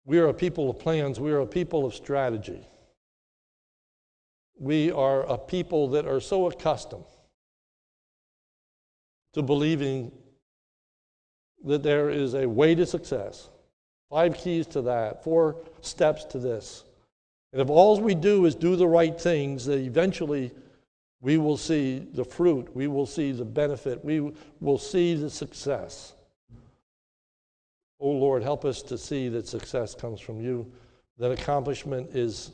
we 0.05 0.19
are 0.19 0.27
a 0.27 0.35
people 0.35 0.71
of 0.71 0.79
plans, 0.79 1.21
we 1.21 1.31
are 1.31 1.41
a 1.41 1.47
people 1.47 1.87
of 1.87 1.95
strategy. 1.95 2.67
We 4.59 4.91
are 4.91 5.23
a 5.23 5.39
people 5.39 5.89
that 5.91 6.07
are 6.07 6.21
so 6.21 6.47
accustomed 6.47 7.07
to 9.33 9.43
believing 9.43 10.13
that 11.65 11.83
there 11.83 12.11
is 12.11 12.35
a 12.35 12.47
way 12.47 12.75
to 12.75 12.85
success. 12.85 13.49
Five 14.11 14.37
keys 14.37 14.67
to 14.69 14.83
that, 14.83 15.23
four 15.23 15.63
steps 15.81 16.25
to 16.25 16.39
this. 16.39 16.85
And 17.53 17.63
if 17.63 17.71
all 17.71 18.01
we 18.01 18.15
do 18.15 18.45
is 18.47 18.55
do 18.55 18.77
the 18.77 18.87
right 18.87 19.19
things, 19.19 19.65
that 19.67 19.79
eventually 19.79 20.53
we 21.21 21.37
will 21.37 21.57
see 21.57 21.99
the 22.12 22.25
fruit, 22.25 22.75
we 22.75 22.87
will 22.87 23.07
see 23.07 23.33
the 23.33 23.45
benefit, 23.45 24.05
we 24.05 24.33
will 24.61 24.79
see 24.79 25.14
the 25.14 25.31
success. 25.31 26.14
Oh 28.01 28.11
Lord, 28.11 28.43
help 28.43 28.64
us 28.64 28.81
to 28.83 28.97
see 28.97 29.29
that 29.29 29.47
success 29.47 29.95
comes 29.95 30.21
from 30.21 30.41
you, 30.41 30.71
that 31.18 31.31
accomplishment 31.31 32.16
is 32.16 32.53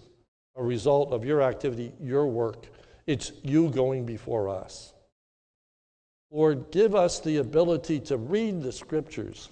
a 0.57 0.63
result 0.63 1.13
of 1.13 1.25
your 1.25 1.43
activity, 1.43 1.93
your 2.01 2.27
work. 2.27 2.67
It's 3.07 3.31
you 3.45 3.71
going 3.71 4.05
before 4.05 4.49
us. 4.49 4.93
Lord, 6.33 6.73
give 6.73 6.97
us 6.97 7.21
the 7.21 7.37
ability 7.37 8.01
to 8.01 8.17
read 8.17 8.63
the 8.63 8.73
scriptures 8.73 9.49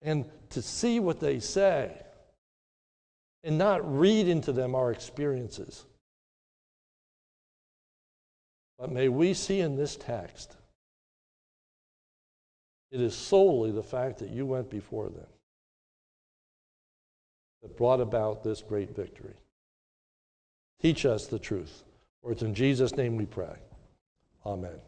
and 0.00 0.24
to 0.50 0.62
see 0.62 1.00
what 1.00 1.18
they 1.18 1.40
say 1.40 2.00
and 3.42 3.58
not 3.58 3.98
read 3.98 4.28
into 4.28 4.52
them 4.52 4.76
our 4.76 4.92
experiences. 4.92 5.84
But 8.82 8.90
may 8.90 9.08
we 9.08 9.32
see 9.32 9.60
in 9.60 9.76
this 9.76 9.94
text, 9.94 10.56
it 12.90 13.00
is 13.00 13.14
solely 13.14 13.70
the 13.70 13.80
fact 13.80 14.18
that 14.18 14.30
you 14.30 14.44
went 14.44 14.70
before 14.70 15.08
them 15.08 15.28
that 17.62 17.76
brought 17.76 18.00
about 18.00 18.42
this 18.42 18.60
great 18.60 18.96
victory. 18.96 19.36
Teach 20.80 21.06
us 21.06 21.28
the 21.28 21.38
truth. 21.38 21.84
For 22.22 22.32
it's 22.32 22.42
in 22.42 22.54
Jesus' 22.54 22.96
name 22.96 23.16
we 23.16 23.24
pray. 23.24 23.54
Amen. 24.44 24.80